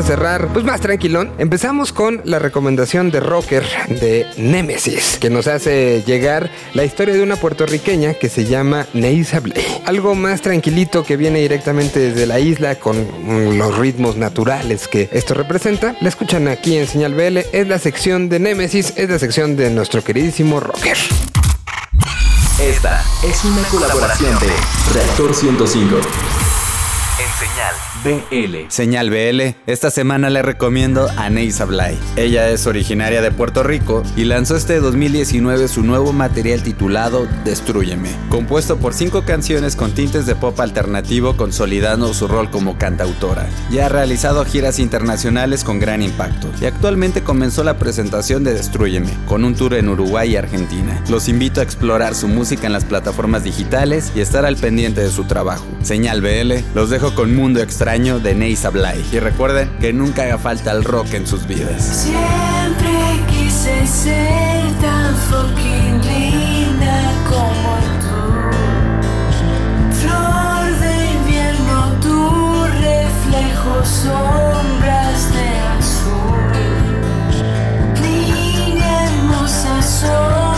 cerrar, 0.07 0.47
pues 0.53 0.63
más 0.63 0.79
tranquilón. 0.79 1.33
Empezamos 1.37 1.91
con 1.91 2.21
la 2.23 2.39
recomendación 2.39 3.11
de 3.11 3.19
Rocker 3.19 3.65
de 3.89 4.25
Nemesis, 4.37 5.17
que 5.19 5.29
nos 5.29 5.47
hace 5.47 6.01
llegar 6.07 6.49
la 6.73 6.85
historia 6.85 7.13
de 7.13 7.21
una 7.21 7.35
puertorriqueña 7.35 8.13
que 8.13 8.29
se 8.29 8.45
llama 8.45 8.87
Neisa 8.93 9.41
Blay. 9.41 9.65
Algo 9.85 10.15
más 10.15 10.41
tranquilito 10.41 11.03
que 11.03 11.17
viene 11.17 11.41
directamente 11.41 11.99
desde 11.99 12.25
la 12.25 12.39
isla 12.39 12.75
con 12.75 13.05
los 13.57 13.77
ritmos 13.77 14.15
naturales 14.15 14.87
que 14.87 15.09
esto 15.11 15.33
representa. 15.33 15.97
La 15.99 16.07
escuchan 16.07 16.47
aquí 16.47 16.77
en 16.77 16.87
Señal 16.87 17.13
BL. 17.13 17.39
Es 17.51 17.67
la 17.67 17.77
sección 17.77 18.29
de 18.29 18.39
Nemesis, 18.39 18.93
es 18.95 19.09
la 19.09 19.19
sección 19.19 19.57
de 19.57 19.69
nuestro 19.71 20.01
queridísimo 20.05 20.61
Rocker. 20.61 20.97
Esta 22.61 23.03
es 23.25 23.43
una 23.43 23.61
colaboración 23.63 24.39
de 24.39 24.93
Reactor 24.93 25.35
105. 25.35 25.97
En 25.97 27.47
Señal 27.47 27.86
BL. 28.03 28.69
Señal 28.69 29.09
BL, 29.09 29.55
esta 29.65 29.89
semana 29.89 30.29
le 30.29 30.41
recomiendo 30.41 31.09
a 31.17 31.29
Neisa 31.29 31.65
Blay. 31.65 31.97
Ella 32.15 32.49
es 32.49 32.67
originaria 32.67 33.21
de 33.21 33.31
Puerto 33.31 33.63
Rico 33.63 34.03
y 34.15 34.25
lanzó 34.25 34.55
este 34.55 34.79
2019 34.79 35.67
su 35.67 35.83
nuevo 35.83 36.13
material 36.13 36.63
titulado 36.63 37.27
Destrúyeme, 37.43 38.09
compuesto 38.29 38.77
por 38.77 38.93
cinco 38.93 39.23
canciones 39.25 39.75
con 39.75 39.93
tintes 39.93 40.25
de 40.25 40.35
pop 40.35 40.59
alternativo 40.59 41.37
consolidando 41.37 42.13
su 42.13 42.27
rol 42.27 42.51
como 42.51 42.77
cantautora. 42.77 43.47
Ya 43.71 43.87
ha 43.87 43.89
realizado 43.89 44.45
giras 44.45 44.79
internacionales 44.79 45.63
con 45.63 45.79
gran 45.79 46.01
impacto 46.01 46.49
y 46.61 46.65
actualmente 46.65 47.23
comenzó 47.23 47.63
la 47.63 47.77
presentación 47.77 48.43
de 48.43 48.53
Destrúyeme 48.53 49.11
con 49.27 49.43
un 49.43 49.55
tour 49.55 49.73
en 49.73 49.89
Uruguay 49.89 50.31
y 50.31 50.35
Argentina. 50.35 51.01
Los 51.09 51.27
invito 51.27 51.61
a 51.61 51.63
explorar 51.63 52.15
su 52.15 52.27
música 52.27 52.67
en 52.67 52.73
las 52.73 52.85
plataformas 52.85 53.43
digitales 53.43 54.11
y 54.15 54.19
estar 54.19 54.45
al 54.45 54.57
pendiente 54.57 55.01
de 55.01 55.09
su 55.09 55.23
trabajo. 55.23 55.65
Señal 55.81 56.21
BL, 56.21 56.53
los 56.75 56.89
dejo 56.89 57.15
con 57.15 57.35
Mundo 57.35 57.61
Extraño 57.87 58.19
de 58.19 58.35
Neisa 58.35 58.69
Blay. 58.69 59.01
Y 59.13 59.19
recuerden 59.19 59.69
que 59.79 59.93
nunca 59.93 60.23
haga 60.23 60.37
falta 60.37 60.73
el 60.73 60.83
rock 60.83 61.13
en 61.13 61.25
sus 61.25 61.47
vidas. 61.47 61.81
Siempre 61.81 62.91
quise 63.29 63.87
ser 63.87 64.73
tan 64.81 65.15
fucking 65.15 66.01
linda 66.01 67.13
como 67.29 67.77
tú. 68.03 68.51
Flor 70.01 70.69
de 70.81 71.11
invierno, 71.13 71.93
tu 72.01 72.65
reflejo, 72.65 73.85
sombras 73.85 75.33
de 75.33 75.47
azul. 75.79 76.51
Niña 78.01 79.05
hermosa, 79.05 79.81
sometida 79.81 80.56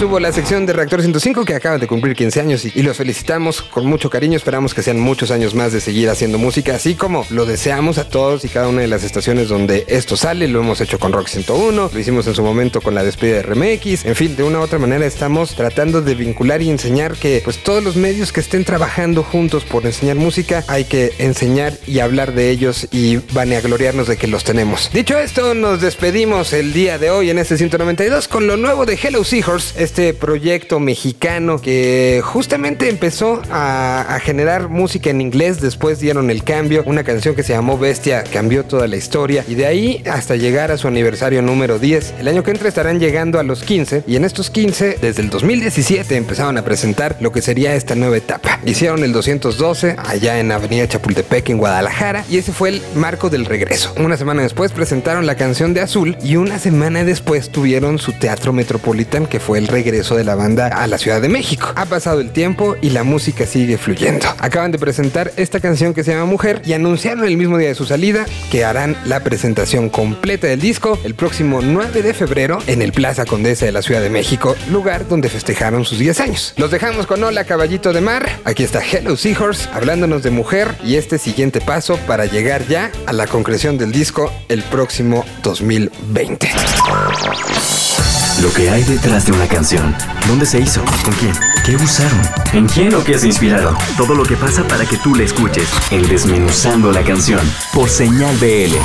estuvo 0.00 0.18
la 0.18 0.32
sección 0.32 0.64
de 0.64 0.72
Reactor 0.72 1.02
105 1.02 1.44
que 1.44 1.54
acaban 1.54 1.78
de 1.78 1.86
cumplir 1.86 2.16
15 2.16 2.40
años 2.40 2.64
y, 2.64 2.82
los 2.82 2.96
felicitamos 2.96 3.60
con 3.60 3.84
mucho 3.84 4.08
cariño. 4.08 4.38
Esperamos 4.38 4.72
que 4.72 4.82
sean 4.82 4.98
muchos 4.98 5.30
años 5.30 5.54
más 5.54 5.74
de 5.74 5.80
seguir 5.82 6.08
haciendo 6.08 6.38
música, 6.38 6.74
así 6.74 6.94
como 6.94 7.26
lo 7.28 7.44
deseamos 7.44 7.98
a 7.98 8.08
todos 8.08 8.42
y 8.46 8.48
cada 8.48 8.68
una 8.68 8.80
de 8.80 8.86
las 8.86 9.04
estaciones 9.04 9.50
donde 9.50 9.84
esto 9.88 10.16
sale. 10.16 10.48
Lo 10.48 10.60
hemos 10.60 10.80
hecho 10.80 10.98
con 10.98 11.12
Rock 11.12 11.28
101, 11.28 11.90
lo 11.92 12.00
hicimos 12.00 12.26
en 12.26 12.34
su 12.34 12.42
momento 12.42 12.80
con 12.80 12.94
la 12.94 13.04
despedida 13.04 13.36
de 13.36 13.42
RMX. 13.42 14.06
En 14.06 14.16
fin, 14.16 14.36
de 14.36 14.42
una 14.42 14.60
u 14.60 14.62
otra 14.62 14.78
manera 14.78 15.04
estamos 15.04 15.54
tratando 15.54 16.00
de 16.00 16.14
vincular 16.14 16.62
y 16.62 16.70
enseñar 16.70 17.14
que 17.16 17.42
pues 17.44 17.62
todos 17.62 17.84
los 17.84 17.96
medios 17.96 18.32
que 18.32 18.40
estén 18.40 18.64
trabajando 18.64 19.22
juntos 19.22 19.66
por 19.66 19.84
enseñar 19.84 20.16
música 20.16 20.64
hay 20.66 20.84
que 20.84 21.12
enseñar 21.18 21.74
y 21.86 21.98
hablar 21.98 22.32
de 22.32 22.48
ellos 22.48 22.88
y 22.90 23.18
vaneagloriarnos 23.34 24.08
de 24.08 24.16
que 24.16 24.28
los 24.28 24.44
tenemos. 24.44 24.90
Dicho 24.94 25.18
esto, 25.18 25.52
nos 25.52 25.82
despedimos 25.82 26.54
el 26.54 26.72
día 26.72 26.96
de 26.96 27.10
hoy 27.10 27.28
en 27.28 27.38
este 27.38 27.58
192 27.58 28.28
con 28.28 28.46
lo 28.46 28.56
nuevo 28.56 28.86
de 28.86 28.94
Hello 28.94 29.24
Seahorse, 29.24 29.89
este 29.90 30.14
proyecto 30.14 30.78
mexicano 30.78 31.60
que 31.60 32.20
justamente 32.22 32.88
empezó 32.88 33.42
a, 33.50 34.20
generar 34.22 34.68
música 34.68 35.10
en 35.10 35.20
inglés, 35.20 35.60
después 35.60 35.98
dieron 35.98 36.30
el 36.30 36.44
cambio, 36.44 36.84
una 36.86 37.02
canción 37.02 37.34
que 37.34 37.42
se 37.42 37.54
llamó 37.54 37.76
Bestia 37.76 38.22
cambió 38.22 38.64
toda 38.64 38.86
la 38.86 38.96
historia 38.96 39.44
y 39.48 39.56
de 39.56 39.66
ahí 39.66 40.02
hasta 40.08 40.36
llegar 40.36 40.70
a 40.70 40.78
su 40.78 40.86
aniversario 40.86 41.42
número 41.42 41.80
10. 41.80 42.14
El 42.20 42.28
año 42.28 42.44
que 42.44 42.52
entra 42.52 42.68
estarán 42.68 43.00
llegando 43.00 43.40
a 43.40 43.42
los 43.42 43.64
15 43.64 44.04
y 44.06 44.14
en 44.14 44.24
estos 44.24 44.50
15, 44.50 44.98
desde 45.02 45.22
el 45.22 45.30
2017 45.30 46.14
empezaron 46.14 46.56
a 46.56 46.62
presentar 46.62 47.16
lo 47.20 47.32
que 47.32 47.42
sería 47.42 47.74
esta 47.74 47.96
nueva 47.96 48.16
etapa. 48.16 48.60
Hicieron 48.64 49.02
el 49.02 49.12
212 49.12 49.96
allá 49.98 50.38
en 50.38 50.52
Avenida 50.52 50.86
Chapultepec 50.86 51.48
en 51.48 51.58
Guadalajara 51.58 52.24
y 52.30 52.38
ese 52.38 52.52
fue 52.52 52.68
el 52.68 52.82
marco 52.94 53.28
del 53.28 53.44
regreso. 53.44 53.92
Una 53.98 54.16
semana 54.16 54.42
después 54.42 54.70
presentaron 54.70 55.26
la 55.26 55.34
canción 55.34 55.74
de 55.74 55.80
Azul 55.80 56.16
y 56.22 56.36
una 56.36 56.60
semana 56.60 57.02
después 57.02 57.50
tuvieron 57.50 57.98
su 57.98 58.12
teatro 58.12 58.52
Metropolitan 58.52 59.26
que 59.26 59.40
fue 59.40 59.58
el 59.58 59.66
regreso 59.66 59.79
de 59.82 60.24
la 60.24 60.34
banda 60.34 60.66
a 60.66 60.86
la 60.86 60.98
Ciudad 60.98 61.22
de 61.22 61.28
México. 61.28 61.68
Ha 61.74 61.86
pasado 61.86 62.20
el 62.20 62.32
tiempo 62.32 62.76
y 62.82 62.90
la 62.90 63.02
música 63.02 63.46
sigue 63.46 63.78
fluyendo. 63.78 64.26
Acaban 64.38 64.72
de 64.72 64.78
presentar 64.78 65.32
esta 65.36 65.60
canción 65.60 65.94
que 65.94 66.04
se 66.04 66.12
llama 66.12 66.26
Mujer 66.26 66.60
y 66.64 66.74
anunciaron 66.74 67.24
el 67.24 67.36
mismo 67.36 67.56
día 67.56 67.68
de 67.68 67.74
su 67.74 67.86
salida 67.86 68.26
que 68.50 68.64
harán 68.64 68.96
la 69.06 69.20
presentación 69.20 69.88
completa 69.88 70.46
del 70.48 70.60
disco 70.60 70.98
el 71.02 71.14
próximo 71.14 71.60
9 71.62 72.02
de 72.02 72.12
febrero 72.12 72.58
en 72.66 72.82
el 72.82 72.92
Plaza 72.92 73.24
Condesa 73.24 73.64
de 73.64 73.72
la 73.72 73.82
Ciudad 73.82 74.02
de 74.02 74.10
México, 74.10 74.54
lugar 74.70 75.08
donde 75.08 75.28
festejaron 75.28 75.84
sus 75.84 75.98
10 75.98 76.20
años. 76.20 76.54
Los 76.56 76.70
dejamos 76.70 77.06
con 77.06 77.22
Hola 77.24 77.44
Caballito 77.44 77.92
de 77.92 78.00
Mar. 78.00 78.28
Aquí 78.44 78.62
está 78.62 78.80
Hello 78.84 79.16
Seahorse 79.16 79.68
hablándonos 79.72 80.22
de 80.22 80.30
mujer 80.30 80.74
y 80.84 80.96
este 80.96 81.18
siguiente 81.18 81.60
paso 81.60 81.96
para 82.06 82.26
llegar 82.26 82.66
ya 82.66 82.92
a 83.06 83.12
la 83.12 83.26
concreción 83.26 83.78
del 83.78 83.92
disco 83.92 84.30
el 84.48 84.62
próximo 84.64 85.24
2020. 85.42 86.50
Lo 88.42 88.50
que 88.54 88.70
hay 88.70 88.82
detrás 88.84 89.26
de 89.26 89.32
una 89.32 89.46
canción. 89.46 89.94
¿Dónde 90.26 90.46
se 90.46 90.60
hizo? 90.60 90.82
¿Con 91.04 91.12
quién? 91.14 91.32
¿Qué 91.66 91.76
usaron? 91.76 92.20
¿En 92.54 92.66
quién 92.66 92.94
o 92.94 93.04
qué 93.04 93.18
se 93.18 93.26
inspiraron? 93.26 93.74
Todo 93.98 94.14
lo 94.14 94.22
que 94.22 94.34
pasa 94.34 94.66
para 94.66 94.86
que 94.86 94.96
tú 94.96 95.14
la 95.14 95.24
escuches. 95.24 95.68
En 95.90 96.08
Desmenuzando 96.08 96.90
la 96.90 97.02
canción. 97.02 97.40
Por 97.74 97.90
Señal 97.90 98.34
BL. 98.38 98.76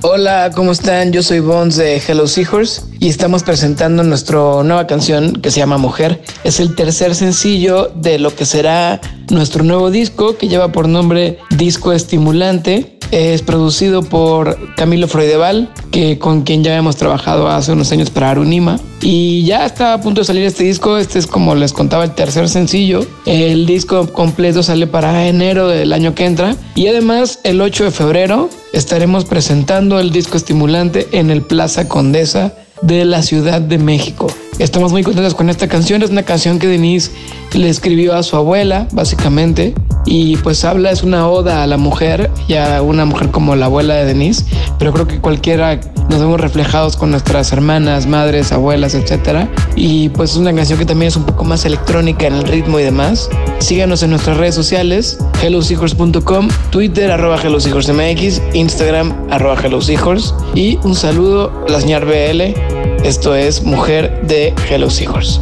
Hola, 0.00 0.50
¿cómo 0.54 0.72
están? 0.72 1.12
Yo 1.12 1.22
soy 1.22 1.40
Bones 1.40 1.76
de 1.76 1.98
Hello 1.98 2.26
Seahorse 2.26 2.82
y 2.98 3.08
estamos 3.08 3.42
presentando 3.42 4.02
nuestra 4.04 4.38
nueva 4.38 4.86
canción 4.86 5.34
que 5.34 5.50
se 5.50 5.58
llama 5.58 5.76
Mujer. 5.76 6.22
Es 6.44 6.58
el 6.58 6.74
tercer 6.74 7.14
sencillo 7.14 7.92
de 7.94 8.18
lo 8.18 8.34
que 8.34 8.46
será 8.46 9.02
nuestro 9.30 9.64
nuevo 9.64 9.90
disco 9.90 10.38
que 10.38 10.48
lleva 10.48 10.72
por 10.72 10.88
nombre 10.88 11.38
Disco 11.50 11.92
Estimulante. 11.92 12.97
Es 13.10 13.42
producido 13.42 14.02
por 14.02 14.74
Camilo 14.74 15.08
Freudeval, 15.08 15.72
que 15.90 16.18
con 16.18 16.42
quien 16.42 16.62
ya 16.62 16.76
hemos 16.76 16.96
trabajado 16.96 17.48
hace 17.48 17.72
unos 17.72 17.90
años 17.92 18.10
para 18.10 18.30
Arunima. 18.30 18.78
Y 19.00 19.44
ya 19.44 19.64
está 19.64 19.94
a 19.94 20.00
punto 20.00 20.20
de 20.20 20.24
salir 20.26 20.44
este 20.44 20.64
disco. 20.64 20.98
Este 20.98 21.18
es 21.18 21.26
como 21.26 21.54
les 21.54 21.72
contaba 21.72 22.04
el 22.04 22.14
tercer 22.14 22.48
sencillo. 22.48 23.06
El 23.24 23.66
disco 23.66 24.12
completo 24.12 24.62
sale 24.62 24.86
para 24.86 25.26
enero 25.26 25.68
del 25.68 25.92
año 25.92 26.14
que 26.14 26.26
entra. 26.26 26.56
Y 26.74 26.88
además 26.88 27.40
el 27.44 27.60
8 27.60 27.84
de 27.84 27.90
febrero 27.90 28.50
estaremos 28.72 29.24
presentando 29.24 29.98
el 30.00 30.10
disco 30.10 30.36
estimulante 30.36 31.08
en 31.12 31.30
el 31.30 31.42
Plaza 31.42 31.88
Condesa 31.88 32.54
de 32.82 33.04
la 33.04 33.22
Ciudad 33.22 33.60
de 33.60 33.78
México. 33.78 34.28
Estamos 34.58 34.90
muy 34.90 35.04
contentos 35.04 35.36
con 35.36 35.50
esta 35.50 35.68
canción. 35.68 36.02
Es 36.02 36.10
una 36.10 36.24
canción 36.24 36.58
que 36.58 36.66
Denise 36.66 37.12
le 37.52 37.68
escribió 37.68 38.16
a 38.16 38.24
su 38.24 38.34
abuela, 38.34 38.88
básicamente. 38.90 39.72
Y 40.04 40.36
pues 40.38 40.64
habla, 40.64 40.90
es 40.90 41.04
una 41.04 41.28
oda 41.28 41.62
a 41.62 41.66
la 41.68 41.76
mujer 41.76 42.28
y 42.48 42.54
a 42.54 42.82
una 42.82 43.04
mujer 43.04 43.30
como 43.30 43.54
la 43.54 43.66
abuela 43.66 43.94
de 43.94 44.04
Denise. 44.06 44.44
Pero 44.78 44.92
creo 44.92 45.06
que 45.06 45.20
cualquiera 45.20 45.78
nos 46.10 46.18
vemos 46.18 46.40
reflejados 46.40 46.96
con 46.96 47.12
nuestras 47.12 47.52
hermanas, 47.52 48.08
madres, 48.08 48.50
abuelas, 48.50 48.94
etcétera. 48.94 49.48
Y 49.76 50.08
pues 50.08 50.32
es 50.32 50.36
una 50.38 50.52
canción 50.52 50.76
que 50.76 50.86
también 50.86 51.08
es 51.08 51.16
un 51.16 51.24
poco 51.24 51.44
más 51.44 51.64
electrónica 51.64 52.26
en 52.26 52.34
el 52.34 52.42
ritmo 52.42 52.80
y 52.80 52.82
demás. 52.82 53.30
Síganos 53.60 54.02
en 54.02 54.10
nuestras 54.10 54.38
redes 54.38 54.56
sociales, 54.56 55.18
helloseahorse.com, 55.40 56.48
Twitter, 56.70 57.12
arroba 57.12 57.40
helloseahorsemx, 57.40 58.42
Instagram, 58.54 59.14
arroba 59.30 59.56
helloseahorse. 59.62 60.34
Y 60.56 60.78
un 60.82 60.96
saludo 60.96 61.64
la 61.68 61.80
señora 61.80 62.06
BL. 62.06 62.77
Esto 63.04 63.34
es 63.34 63.62
Mujer 63.62 64.20
de 64.22 64.54
Hello 64.68 64.90
Seahorse. 64.90 65.40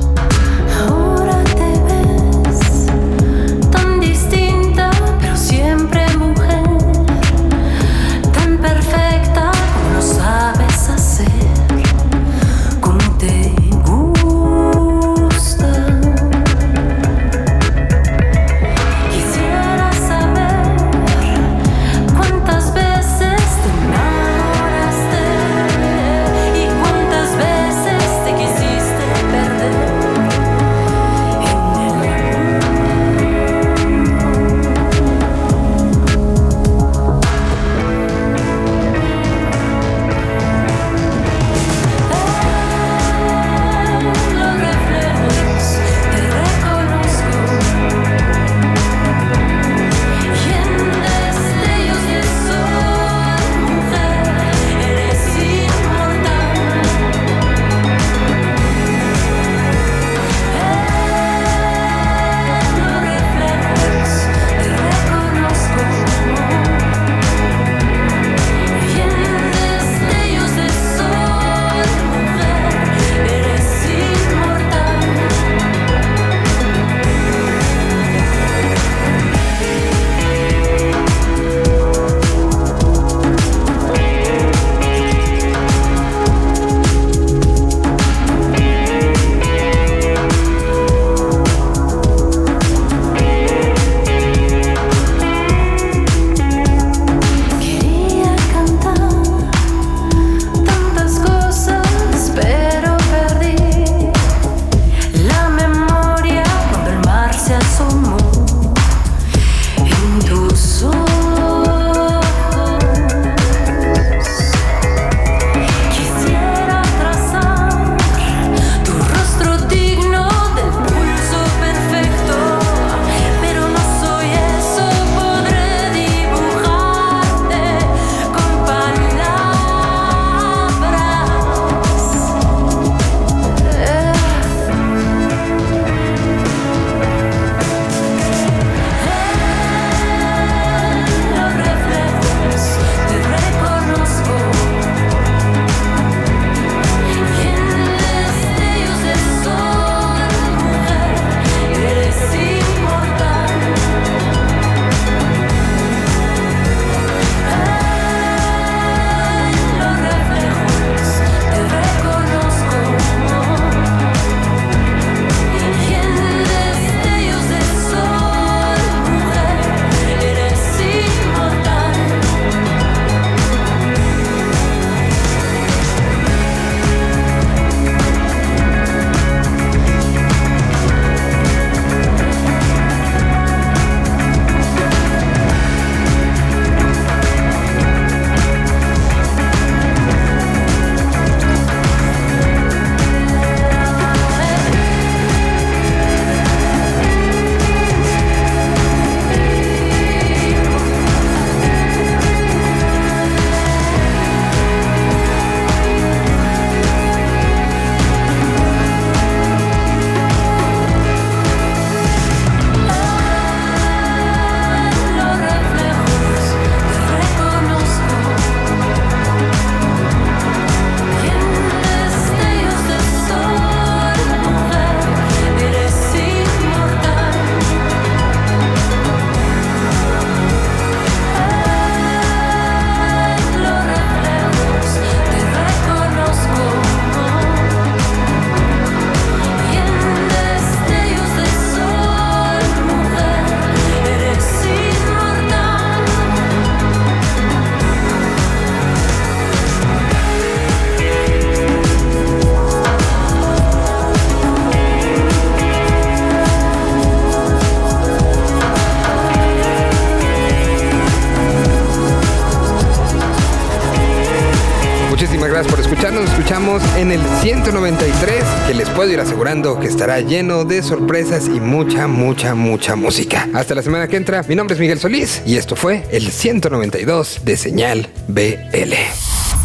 Que 269.46 269.86
estará 269.86 270.20
lleno 270.20 270.64
de 270.64 270.82
sorpresas 270.82 271.46
y 271.46 271.60
mucha, 271.60 272.08
mucha, 272.08 272.56
mucha 272.56 272.96
música. 272.96 273.48
Hasta 273.54 273.76
la 273.76 273.82
semana 273.82 274.08
que 274.08 274.16
entra, 274.16 274.42
mi 274.42 274.56
nombre 274.56 274.74
es 274.74 274.80
Miguel 274.80 274.98
Solís 274.98 275.40
y 275.46 275.56
esto 275.56 275.76
fue 275.76 276.04
el 276.10 276.32
192 276.32 277.42
de 277.44 277.56
Señal 277.56 278.08
BL. 278.26 278.94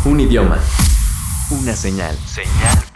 Un 0.05 0.19
idioma. 0.19 0.59
Una 1.49 1.75
señal. 1.75 2.15
Señal. 2.27 2.90